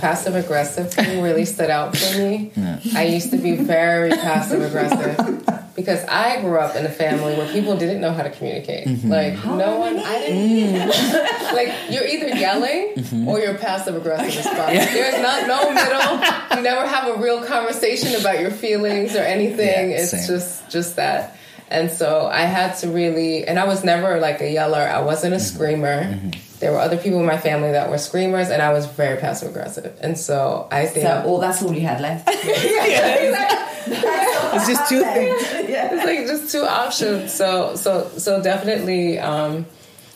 [0.00, 2.52] passive aggressive thing really stood out for me.
[2.94, 5.44] I used to be very passive aggressive
[5.80, 8.86] because I grew up in a family where people didn't know how to communicate.
[8.86, 9.10] Mm-hmm.
[9.10, 11.52] Like, no one, I didn't, mm.
[11.54, 13.28] like, you're either yelling mm-hmm.
[13.28, 14.68] or you're passive aggressive as fuck.
[14.68, 16.56] There's not no middle.
[16.56, 19.90] You never have a real conversation about your feelings or anything.
[19.90, 20.26] Yeah, it's same.
[20.26, 21.36] just, just that.
[21.68, 24.80] And so I had to really, and I was never like a yeller.
[24.80, 25.54] I wasn't a Mm-hmm.
[25.56, 26.02] screamer.
[26.04, 26.30] Mm-hmm.
[26.58, 29.48] There were other people in my family that were screamers, and I was very passive
[29.48, 29.96] aggressive.
[30.02, 32.28] And so I think So all that's all you had left.
[34.54, 35.42] It's just two things.
[35.68, 35.90] yeah.
[35.92, 37.32] it's like just two options.
[37.32, 39.66] So so so definitely, um,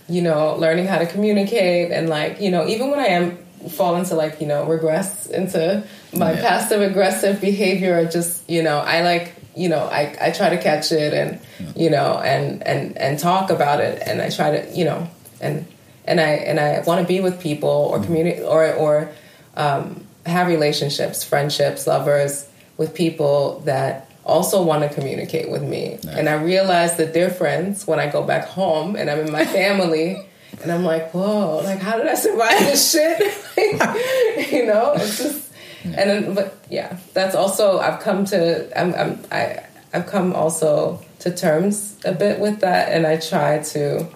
[0.09, 3.39] you know, learning how to communicate and like you know, even when I am
[3.71, 6.41] fall into like you know regress into my Yeah.
[6.41, 10.59] passive aggressive behavior, or just you know, I like you know, I I try to
[10.61, 11.41] catch it and
[11.77, 15.09] you know and and and talk about it, and I try to you know
[15.41, 15.65] and
[16.05, 19.11] and I and I want to be with people or communicate or or
[19.57, 25.99] um, have relationships, friendships, lovers with people that also want to communicate with me.
[26.09, 30.27] And I realize the difference when I go back home and I'm in my family
[30.63, 33.21] and I'm like, whoa, like how did I survive this shit?
[34.53, 35.53] you know, it's just
[35.85, 41.01] And then, but yeah, that's also I've come to I'm, I'm I I've come also
[41.21, 44.07] to terms a bit with that, and I try to,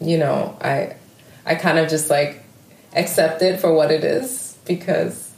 [0.00, 0.96] you know, I
[1.44, 2.42] I kind of just like
[2.94, 5.32] accept it for what it is because,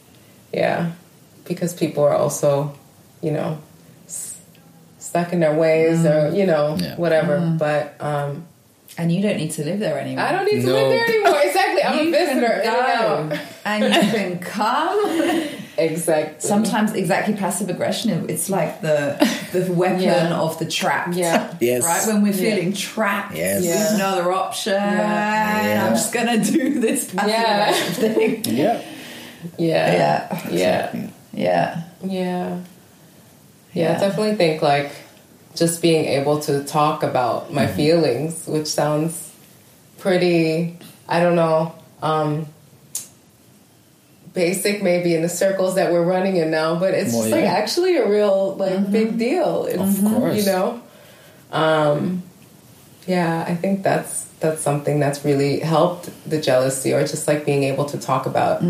[0.53, 0.93] yeah,
[1.45, 2.75] because people are also,
[3.23, 3.59] you know,
[5.09, 6.97] stuck in their ways or you know Yeah.
[6.97, 7.35] whatever.
[7.59, 8.45] But um,
[9.01, 10.25] And you don't need to live there anymore.
[10.25, 10.73] I don't need to No.
[10.75, 11.41] live there anymore.
[11.45, 12.61] Exactly, I'm you a visitor.
[12.63, 14.99] can in and go and you can come.
[15.79, 16.41] Exactly.
[16.41, 18.09] Sometimes exactly passive aggression.
[18.29, 18.99] It's like the
[19.53, 20.35] the weapon Yeah.
[20.45, 21.09] of the trap.
[21.15, 21.55] Yeah.
[21.61, 21.85] Yes.
[21.85, 22.47] Right when we're Yeah.
[22.57, 23.63] feeling trapped, Yes.
[23.65, 23.75] Yeah.
[23.77, 24.73] there's no other option.
[24.75, 25.85] Yeah.
[25.87, 27.71] I'm just gonna do this passive Yeah.
[27.71, 27.95] aggression
[28.43, 28.57] thing.
[28.57, 28.81] Yeah.
[29.57, 29.93] Yeah.
[30.01, 30.51] Yeah.
[30.51, 31.07] Yeah.
[31.33, 31.81] Yeah.
[32.03, 32.57] Yeah.
[33.79, 33.97] Yeah, Yeah.
[33.97, 34.91] I definitely think like
[35.55, 39.33] just being able to talk about my feelings, which sounds
[39.99, 40.77] pretty,
[41.09, 42.47] I don't know, um,
[44.35, 47.45] basic maybe in the circles that we're running in now, but it's Well, just like
[47.45, 49.67] actually a real like big deal.
[49.67, 50.37] It's, Of course.
[50.37, 50.81] you know,
[51.51, 52.23] um,
[53.07, 57.65] yeah, I think that's that's something that's really helped the jealousy, or just like being
[57.65, 58.61] able to talk about,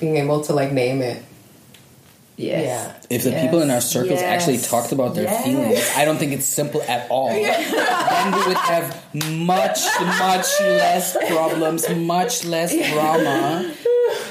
[0.00, 1.22] being able to like name it.
[2.36, 2.64] Yes.
[2.66, 3.16] Yeah.
[3.16, 3.42] If the Yes.
[3.44, 4.22] people in our circles Yes.
[4.22, 5.44] actually talked about their Yes.
[5.44, 7.28] feelings, I don't think it's simple at all.
[7.32, 13.70] then we would have much, much less problems, much less drama.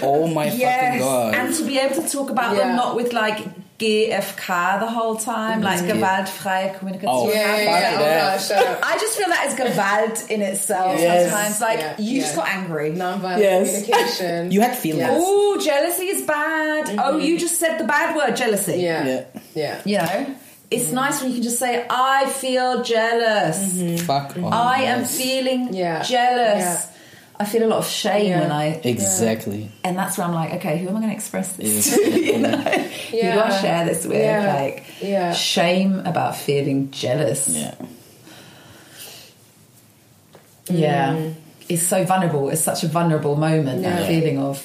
[0.01, 1.35] Oh my fucking Yes, god!
[1.35, 2.59] and to be able to talk about Yeah.
[2.67, 3.39] them not with like
[3.79, 6.01] GFK the whole time, like mm-hmm.
[6.01, 7.03] gewaltfreie Kommunikation.
[7.07, 7.95] Oh, Yeah, yeah, yeah.
[7.95, 8.81] Oh, that.
[8.81, 8.91] gosh.
[8.91, 11.29] I just feel that is Gewalt in itself Yes.
[11.29, 11.61] sometimes.
[11.61, 12.91] Like, Yeah, you just got angry.
[12.91, 13.85] Nonviolent Yes.
[13.85, 14.51] communication.
[14.53, 14.99] You had feelings.
[15.01, 15.21] Yes.
[15.21, 16.89] Oh, jealousy is bad.
[16.91, 17.19] Oh, mm-hmm.
[17.19, 18.77] you just said the bad word, jealousy.
[18.77, 19.05] Yeah.
[19.05, 19.23] Yeah.
[19.53, 19.81] Yeah.
[19.83, 20.35] You know?
[20.71, 20.95] It's mm-hmm.
[20.95, 24.03] nice when you can just say, I feel jealous.
[24.03, 24.53] Fuck off.
[24.53, 26.01] I am feeling Yeah.
[26.01, 26.87] jealous.
[27.37, 27.45] Yeah.
[27.45, 28.41] I feel a lot of shame Yeah.
[28.41, 28.65] when I.
[28.83, 29.71] Exactly.
[29.83, 31.95] And that's where I'm like, okay, who am I going to express this Yes.
[31.97, 32.19] to?
[32.25, 32.57] you know?
[32.57, 34.17] Who do I share this with?
[34.17, 34.53] Yeah.
[34.55, 35.33] Like, Yeah.
[35.33, 37.47] shame about feeling jealous.
[37.49, 37.75] Yeah.
[40.69, 41.15] Yeah.
[41.15, 41.35] Mm.
[41.67, 42.49] It's so vulnerable.
[42.49, 44.63] It's such a vulnerable moment, that feeling of,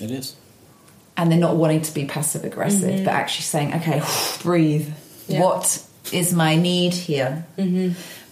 [0.00, 0.34] It is.
[1.16, 3.08] and they're not wanting to be passive aggressive, but mm-hmm.
[3.08, 4.02] actually saying, okay,
[4.42, 4.88] breathe.
[5.28, 5.40] Yeah.
[5.40, 5.82] What
[6.12, 7.44] is my need here?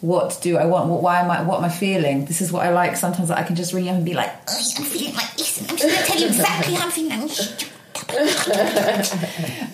[0.01, 0.89] What do I want?
[0.91, 1.43] What, why am I?
[1.43, 2.25] What am I feeling?
[2.25, 2.97] This is what I like.
[2.97, 5.77] Sometimes I can just ring up and be like, I'm feeling like this, and I'm
[5.77, 7.29] just going to tell you exactly how I'm feeling.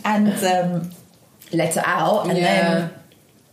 [0.04, 0.28] and
[0.84, 0.90] um,
[1.52, 2.44] let it out, and Yeah.
[2.44, 2.90] then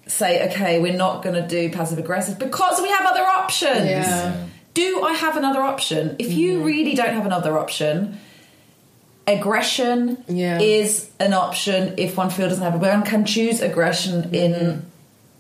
[0.07, 3.85] say, okay, we're not going to do passive aggressive because we have other options.
[3.89, 4.45] Yeah.
[4.73, 6.15] Do I have another option?
[6.19, 6.65] If you Mm-hmm.
[6.65, 8.19] really don't have another option,
[9.27, 10.59] aggression Yeah.
[10.59, 12.79] is an option if one feels doesn't have it.
[12.85, 14.85] One can choose aggression in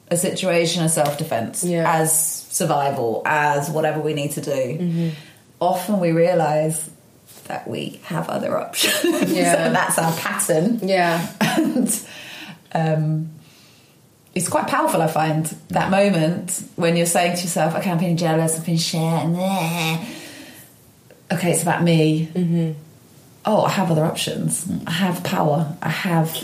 [0.09, 1.71] a situation of self defense Mm-hmm.
[1.73, 1.99] Yeah.
[2.01, 2.17] as
[2.51, 4.51] survival, as whatever we need to do.
[4.51, 5.09] Mm-hmm.
[5.59, 6.89] Often we realize
[7.47, 9.67] that we have other options, Yeah.
[9.67, 11.25] and that's our pattern Yeah.
[11.41, 12.05] and
[12.73, 13.29] um,
[14.33, 15.01] it's quite powerful.
[15.01, 18.57] I find that moment when you're saying to yourself, "Okay, I'm feeling jealous.
[18.57, 20.05] I'm feeling shit." and.
[21.31, 22.29] Okay, it's about me.
[22.33, 22.71] Mm-hmm.
[23.45, 24.67] Oh, I have other options.
[24.87, 25.75] I have power.
[25.81, 26.35] I have.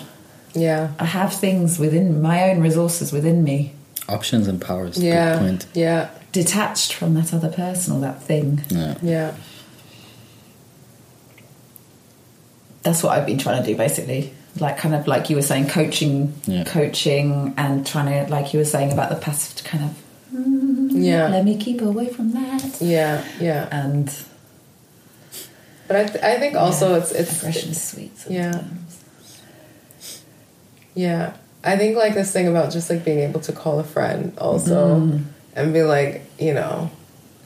[0.53, 0.91] Yeah.
[0.99, 3.73] I have things within my own resources within me,
[4.09, 4.97] Options and powers.
[5.01, 5.33] Yeah.
[5.33, 5.65] Good point.
[5.73, 6.09] Yeah.
[6.33, 8.61] detached from that other person or that thing.
[8.69, 8.95] Yeah.
[9.01, 9.33] Yeah.
[12.83, 14.33] That's what I've been trying to do, basically.
[14.59, 16.63] Like kind of like you were saying, coaching, Yeah.
[16.65, 19.91] coaching, and trying to like you were saying about the passive to kind of
[20.93, 21.27] Yeah.
[21.27, 22.81] Mm, let me keep away from that.
[22.81, 23.23] Yeah.
[23.39, 23.67] Yeah.
[23.71, 24.13] And
[25.91, 28.13] But I, th- I think also it's it's aggression is sweet.
[28.29, 28.51] Yeah.
[28.53, 29.01] sometimes.
[30.95, 31.33] Yeah.
[31.65, 34.99] I think like this thing about just like being able to call a friend also
[34.99, 35.23] mm-hmm.
[35.53, 36.89] and be like, you know,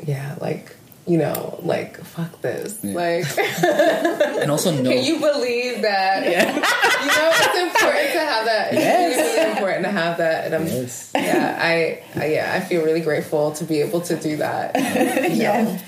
[0.06, 0.76] yeah, like,
[1.08, 2.84] you know, like fuck this.
[2.84, 3.26] Like
[3.64, 4.92] And also know.
[4.92, 6.30] can you believe that?
[6.30, 6.46] Yeah.
[6.54, 8.74] you know, it's important to have that.
[8.74, 9.18] Yes.
[9.18, 10.46] really, really important to have that.
[10.46, 11.12] And I'm Yes.
[11.16, 14.76] yeah, I, I yeah, I feel really grateful to be able to do that.
[15.32, 15.80] You know, Yeah.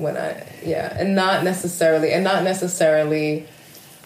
[0.00, 3.46] When I yeah, and not necessarily and not necessarily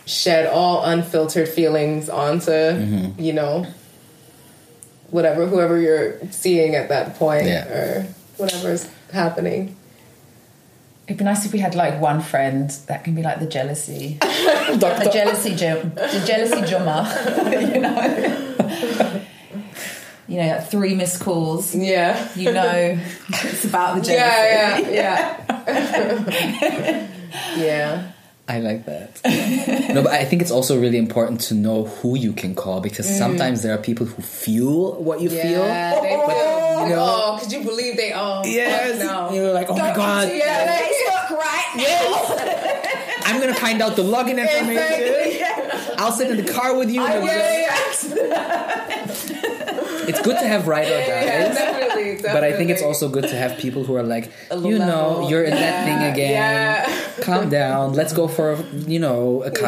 [0.07, 3.20] shed all unfiltered feelings onto mm-hmm.
[3.20, 3.66] you know
[5.11, 7.68] whatever whoever you're seeing at that point Yeah.
[7.68, 9.76] or whatever's happening.
[11.07, 14.16] It'd be nice if we had like one friend that can be like the jealousy,
[14.20, 17.05] the jealousy, jo- the jealousy jumma.
[17.74, 19.13] you know,
[20.29, 21.75] you know, like three missed calls.
[21.75, 22.29] Yeah.
[22.35, 22.99] You know,
[23.29, 24.93] it's about the jealousy.
[24.95, 27.09] Yeah, yeah,
[27.57, 27.57] yeah.
[27.57, 28.11] yeah.
[28.47, 29.20] I like that.
[29.95, 33.07] no, but I think it's also really important to know who you can call because
[33.07, 33.18] mm.
[33.18, 35.41] sometimes there are people who feel what you feel.
[35.41, 38.47] Yeah, they feel, you oh, know- oh, could you believe they all?
[38.47, 39.03] Yes.
[39.03, 39.33] no.
[39.33, 40.31] You're like, oh my god.
[40.31, 43.20] Yeah, like, Facebook right now.
[43.27, 45.33] I'm gonna find out the login information.
[45.33, 45.95] Exactly.
[45.97, 47.03] I'll sit in the car with you.
[47.03, 48.93] I and will we'll- expect-
[50.09, 52.32] It's good to have ride or Yeah, definitely, definitely.
[52.32, 55.30] But I think it's also good to have people who are like, you know, level.
[55.30, 56.30] you're in that thing again.
[56.32, 57.22] Yeah.
[57.22, 57.94] Calm down.
[57.94, 59.61] Let's go for you know a Yeah.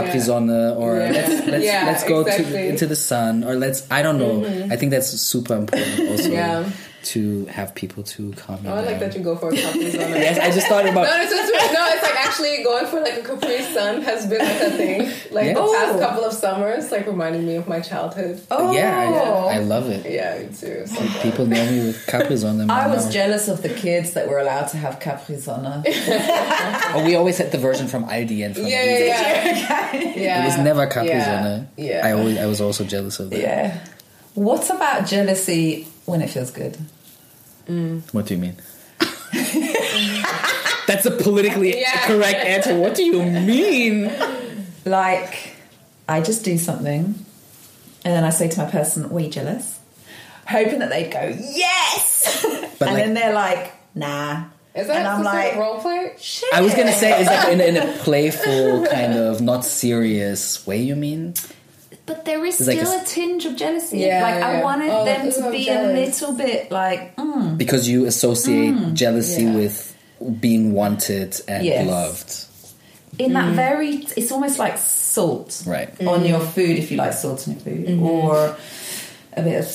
[0.76, 1.10] Or Yeah.
[1.12, 2.52] let's let's, let's go to, exactly.
[2.56, 2.70] Mm-hmm.
[2.70, 4.44] into the sun or let's I don't know.
[4.70, 6.70] I think that's super important also Yeah.
[7.12, 9.90] To have people to calm you Oh, I like that you go for a Capri
[9.90, 10.00] Sun.
[10.26, 13.18] yes, I just thought No, about it's just, no, it's like actually going for like
[13.18, 15.00] a Capri Sun has been like a thing.
[15.32, 15.78] Like the Yeah.
[15.78, 15.98] past Oh.
[16.00, 18.40] couple of summers, like reminding me of my childhood.
[18.50, 18.72] Oh.
[18.72, 19.48] yeah, I, oh.
[19.48, 20.10] I love it.
[20.10, 20.86] Yeah, me too.
[20.86, 21.00] So.
[21.22, 22.70] People know me with Capris on them.
[22.70, 23.10] I was now.
[23.12, 25.84] jealous of the kids that were allowed to have Capri Sonne.
[26.96, 29.06] Oh, we always had the version from Aldi and from Yeah, Lidl.
[29.08, 29.92] yeah, yeah.
[30.16, 30.42] yeah.
[30.42, 31.42] It was never Capri yeah.
[31.42, 31.68] Sonne.
[31.76, 32.00] Yeah.
[32.04, 33.38] I always I was also jealous of that.
[33.40, 33.84] yeah.
[34.34, 36.76] What about jealousy when it feels good?
[37.68, 38.02] Mm.
[38.14, 38.56] What do you mean?
[40.86, 42.06] That's a politically Yeah.
[42.06, 42.78] correct answer.
[42.78, 44.12] What do you mean?
[44.84, 45.54] Like,
[46.08, 46.94] I just do something,
[48.04, 49.78] and then I say to my person, "Were you jealous?"
[50.48, 52.46] Hoping that they'd go, "Yes,"
[52.78, 54.44] But and like- then they're like, "Nah."
[54.76, 56.12] Is that and I'm considered like, role play?
[56.20, 56.52] Shit.
[56.52, 60.76] I was gonna say, is that in, in a playful kind of not serious way?
[60.82, 61.32] You mean?
[62.06, 63.98] But there is It's like still a- a, tinge of jealousy.
[63.98, 65.90] Yeah, like I wanted Oh, them to be jealous.
[65.90, 68.94] a little bit like, mm, Because you associate mm.
[68.94, 69.54] jealousy Yeah.
[69.56, 69.96] with
[70.40, 71.86] being wanted and Yes.
[71.86, 72.32] loved,
[73.18, 74.06] in that very.
[74.16, 75.88] It's almost like salt, right?
[76.06, 78.56] on your food if you like salt in your food, or
[79.36, 79.66] a bit of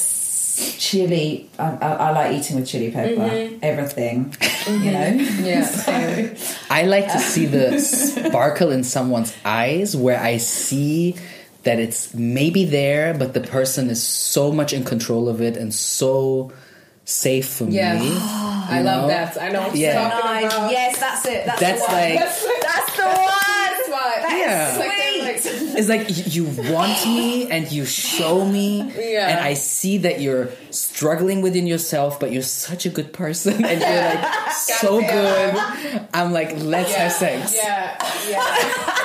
[0.78, 1.50] chili.
[1.60, 3.50] I, I, I like eating with chili pepper.
[3.62, 4.36] Everything,
[4.68, 5.10] you know.
[5.44, 6.36] Yeah, So-
[6.70, 7.80] I like to see the
[8.30, 11.16] sparkle in someone's eyes where I see
[11.64, 15.74] that it's maybe there, but the person is so much in control of it and
[15.74, 16.51] so
[17.05, 17.99] safe for Yeah.
[17.99, 18.12] me.
[18.18, 19.41] I You love that.
[19.41, 20.01] I know what Yeah.
[20.09, 20.53] you're Nice.
[20.53, 20.72] about.
[20.72, 21.45] Yes, that's it.
[21.45, 22.01] That's, That's the one.
[22.01, 23.16] like- That's, that's the one.
[23.16, 24.38] That's why.
[24.38, 24.70] Yeah.
[24.70, 29.28] It's like they're like- It's like you want me and you show me, Yeah.
[29.30, 33.82] and I see that you're struggling within yourself, but you're such a good person, and
[33.82, 34.51] you're like
[34.82, 35.55] so good.
[36.14, 37.95] I'm like, let's have sex, Yeah,
[38.30, 38.95] yeah.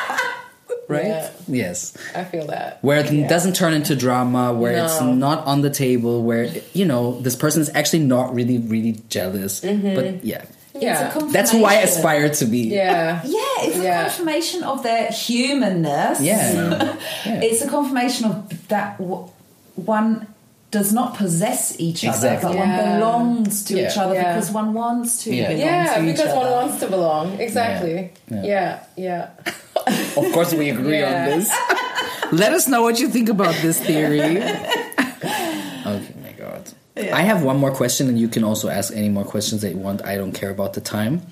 [0.89, 1.07] Right?
[1.07, 1.30] Yeah.
[1.49, 1.97] Yes.
[2.14, 2.78] I feel that.
[2.82, 3.28] where it Yeah.
[3.28, 7.61] doesn't turn into drama, where it's not on the table, where you know this person
[7.62, 9.61] is actually not really, really jealous.
[9.61, 9.95] Mm-hmm.
[9.95, 10.43] But yeah,
[10.78, 11.09] Yeah.
[11.32, 12.68] That's who I aspire to be.
[12.68, 13.22] Yeah.
[13.24, 14.03] Yeah, it's a Yeah.
[14.05, 16.20] confirmation of their humanness.
[16.20, 16.97] Yeah.
[17.24, 17.41] Yeah.
[17.43, 19.28] It's a confirmation of that w-
[19.76, 20.26] one
[20.70, 22.53] does not possess each other, Exactly.
[22.53, 23.89] but one belongs to Yeah.
[23.91, 24.34] each other Yeah.
[24.34, 25.49] because one wants to Yeah.
[25.49, 27.41] belong Yeah, to each because one wants to belong.
[27.41, 28.11] Exactly.
[28.30, 28.43] Yeah.
[28.45, 29.26] Yeah, yeah.
[29.87, 31.30] Of course, we agree Yeah.
[31.32, 31.51] on this.
[32.32, 34.43] Let us know what you think about this theory.
[34.43, 36.68] okay, my God.
[36.97, 39.78] I have one more question, and you can also ask any more questions that you
[39.78, 40.05] want.
[40.05, 41.22] I don't care about the time.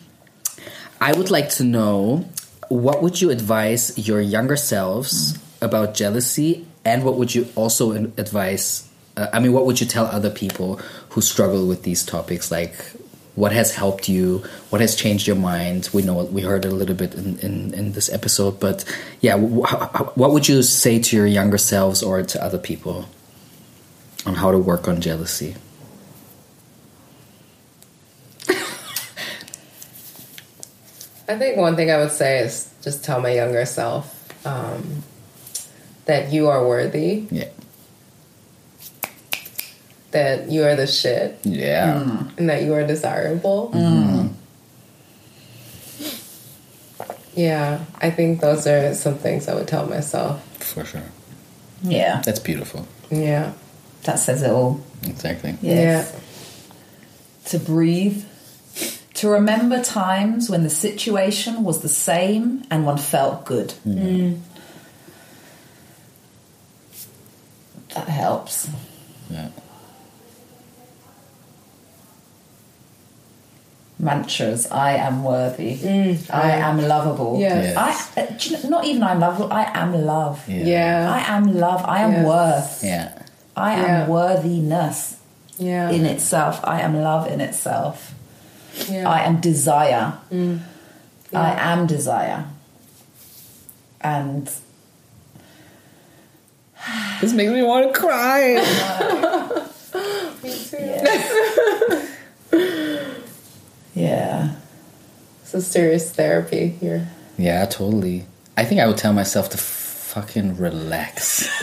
[1.00, 2.24] I would like to know
[2.68, 8.88] what would you advise your younger selves about jealousy, and what would you also advise?
[9.16, 10.76] Uh, I mean, what would you tell other people
[11.10, 12.50] who struggle with these topics?
[12.50, 12.74] Like,
[13.36, 14.44] what has helped you?
[14.70, 15.88] What has changed your mind?
[15.92, 18.84] We know we heard a little bit in, in, in this episode, but
[19.20, 23.08] yeah, wh- wh- what would you say to your younger selves or to other people
[24.24, 25.56] on how to work on jealousy?
[31.28, 35.02] I think one thing I would say is just tell my younger self um,
[36.04, 37.48] that you are worthy, Yeah,
[40.14, 42.38] that you are the shit, yeah, mm.
[42.38, 43.70] and that you are desirable.
[43.74, 44.28] Mm-hmm.
[47.36, 50.42] Yeah, I think those are some things I would tell myself.
[50.62, 51.02] for sure.
[51.82, 52.86] Yeah, That's beautiful.
[53.10, 53.52] Yeah.
[54.04, 54.80] that says it all.
[55.02, 55.56] Exactly.
[55.60, 56.14] Yes.
[57.46, 58.24] To breathe.
[59.14, 63.74] To remember times when the situation was the same and one felt good.
[63.86, 64.40] Mm.
[67.94, 68.68] That helps.
[69.30, 69.50] Yeah.
[73.98, 74.70] Mantras.
[74.70, 75.78] I am worthy.
[76.30, 77.38] I am lovable.
[77.38, 77.76] Yes.
[77.76, 79.52] I, uh, you know, not even I'm lovable.
[79.52, 80.42] I am love.
[80.48, 80.64] Yeah.
[80.64, 81.12] Yeah.
[81.12, 81.84] I am love.
[81.86, 82.26] I am Yes.
[82.26, 82.84] worth.
[82.84, 83.08] Yeah.
[83.56, 84.06] I am Yeah.
[84.08, 85.16] worthiness
[85.58, 85.90] Yeah.
[85.90, 86.60] in itself.
[86.64, 88.12] I am love in itself.
[88.90, 89.08] yeah.
[89.08, 90.14] I am desire.
[91.32, 92.44] I am desire.
[94.00, 94.50] And
[97.20, 98.58] This makes me want to cry.
[103.94, 104.54] yeah.
[105.42, 107.08] It's a serious therapy here.
[107.38, 108.24] yeah, totally.
[108.56, 111.48] I think I would tell myself to fucking relax.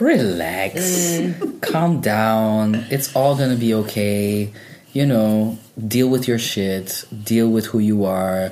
[0.00, 1.30] Relax.
[1.60, 2.74] Calm down.
[2.90, 4.52] It's all gonna be okay.
[4.92, 7.04] You know, deal with your shit.
[7.24, 8.50] Deal with who you are.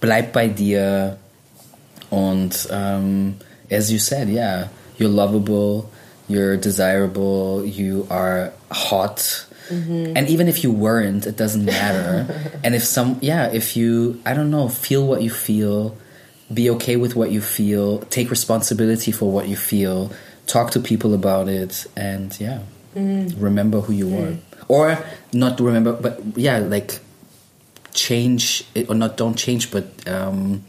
[0.00, 1.16] Bleib bei dir.
[2.10, 3.36] Und um,
[3.70, 4.68] as you said, yeah,
[4.98, 5.90] you're lovable,
[6.28, 9.46] you're desirable, you are hot.
[9.72, 10.16] Mm-hmm.
[10.16, 12.60] And even if you weren't, it doesn't matter.
[12.64, 15.96] and if some, yeah, if you, I don't know, feel what you feel,
[16.52, 20.12] be okay with what you feel, take responsibility for what you feel,
[20.46, 22.60] talk to people about it, and yeah,
[22.94, 23.34] mm.
[23.40, 24.40] remember who you are, mm.
[24.68, 24.96] Or
[25.32, 27.00] not remember, but yeah, like
[27.94, 30.64] change it, or not don't change but um,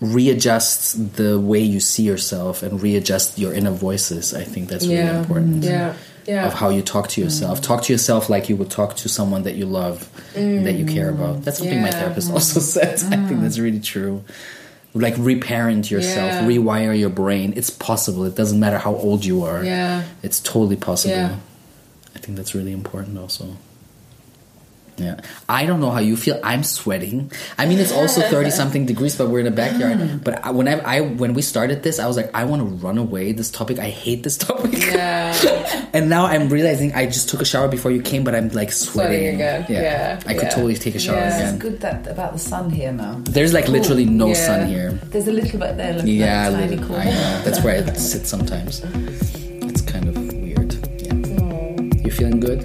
[0.00, 4.98] readjust the way you see yourself and readjust your inner voices i think that's really
[4.98, 5.20] Yeah.
[5.20, 5.94] important Yeah.
[6.26, 6.46] Yeah.
[6.46, 7.60] of how you talk to yourself.
[7.60, 7.64] Mm.
[7.64, 11.10] Talk to yourself like you would talk to someone that you love that you care
[11.10, 11.42] about.
[11.44, 11.92] That's something my mm.
[11.92, 12.00] Yeah.
[12.00, 14.24] therapist also said i think that's really true.
[14.94, 16.42] Like reparent yourself Yeah.
[16.46, 17.52] rewire your brain.
[17.56, 18.24] It's possible.
[18.24, 19.64] It doesn't matter how old you are.
[19.64, 20.04] Yeah.
[20.22, 21.36] it's totally possible.
[22.14, 23.56] I think that's really important also
[24.96, 25.20] yeah.
[25.48, 26.38] I don't know how you feel.
[26.44, 27.30] I'm sweating.
[27.58, 29.98] I mean, it's also 30 something degrees, but we're in a backyard.
[29.98, 30.22] Mm.
[30.24, 32.68] But I, when I, I when we started this, I was like, I want to
[32.86, 33.32] run away.
[33.32, 34.72] This topic, I hate this topic.
[34.78, 35.34] Yeah.
[35.92, 38.72] and now I'm realizing I just took a shower before you came, but I'm like
[38.72, 39.34] sweating.
[39.34, 39.66] Sweating again.
[39.68, 40.48] Yeah, I could yeah.
[40.50, 41.28] totally take a shower Yeah.
[41.28, 41.58] It's again.
[41.58, 43.20] good that about the sun here now.
[43.24, 44.46] There's like literally no Yeah.
[44.46, 44.92] sun here.
[45.10, 45.94] There's a little bit there.
[45.94, 47.02] Look, Yeah, that tiny corner.
[47.02, 47.42] I know.
[47.44, 48.80] That's where I sit sometimes.
[48.84, 50.74] It's kind of weird.
[51.02, 51.14] Yeah.
[52.04, 52.60] You feeling good?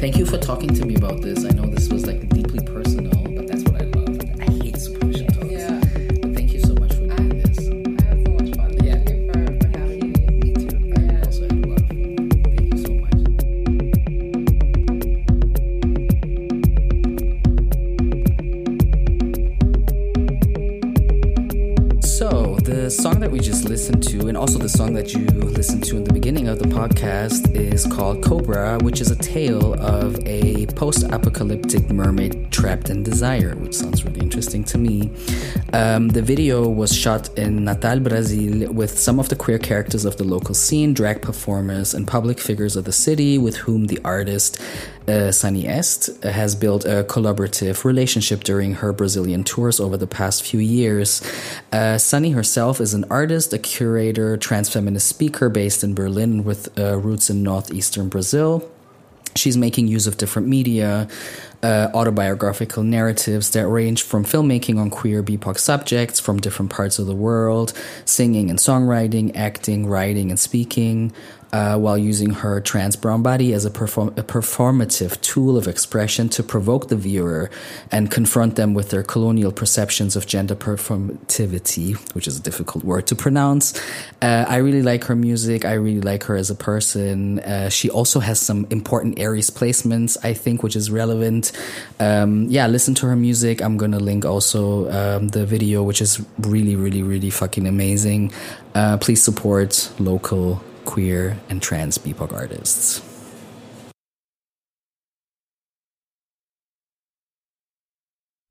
[0.00, 0.06] Yeah.
[0.06, 0.12] Yeah.
[0.12, 1.44] Thank you for talking to me about this.
[1.44, 4.18] I know this was like deeply personal, but that's what I love.
[4.40, 5.50] I hate superficial talks.
[5.50, 5.80] Yeah.
[6.22, 7.58] But thank you so much for doing this.
[7.58, 7.74] I
[8.04, 8.72] had so much fun.
[8.84, 8.94] Yeah.
[9.04, 10.08] Thank you for, for having me.
[10.40, 10.78] Me too.
[10.96, 12.28] I also had a lot of fun.
[12.56, 13.12] Thank you so much.
[22.04, 25.84] So, the song that we just listened to, and also the song that you listened
[25.84, 26.09] to in the beginning of the
[26.80, 33.02] podcast, is called Cobra, which is a tale of a post apocalyptic mermaid trapped in
[33.02, 35.10] desire, which sounds really interesting to me.
[35.72, 40.18] Um, the video was shot in Natal, Brazil, with some of the queer characters of
[40.18, 44.60] the local scene, drag performers, and public figures of the city with whom the artist
[45.08, 50.42] uh, Sunny Est has built a collaborative relationship during her Brazilian tours over the past
[50.42, 51.22] few years.
[51.72, 56.78] Uh, Sunny herself is an artist, a curator, trans feminist speaker based in Berlin with
[56.78, 58.70] uh, roots in northeastern Brazil.
[59.36, 61.08] She's making use of different media,
[61.62, 67.06] uh, autobiographical narratives that range from filmmaking on queer BIPOC subjects from different parts of
[67.06, 67.72] the world,
[68.04, 71.12] singing and songwriting, acting, writing, and speaking,
[71.52, 76.28] uh, while using her trans brown body as a, perform- a performative tool of expression
[76.28, 77.50] to provoke the viewer
[77.90, 83.06] and confront them with their colonial perceptions of gender performativity, which is a difficult word
[83.06, 83.78] to pronounce.
[84.22, 85.64] Uh, I really like her music.
[85.64, 87.40] I really like her as a person.
[87.40, 91.52] Uh, she also has some important Aries placements, I think, which is relevant.
[91.98, 93.60] Um, yeah, listen to her music.
[93.60, 98.32] I'm gonna link also um, the video, which is really, really, really fucking amazing.
[98.74, 103.09] Uh, please support local queer and trans BIPOC artists.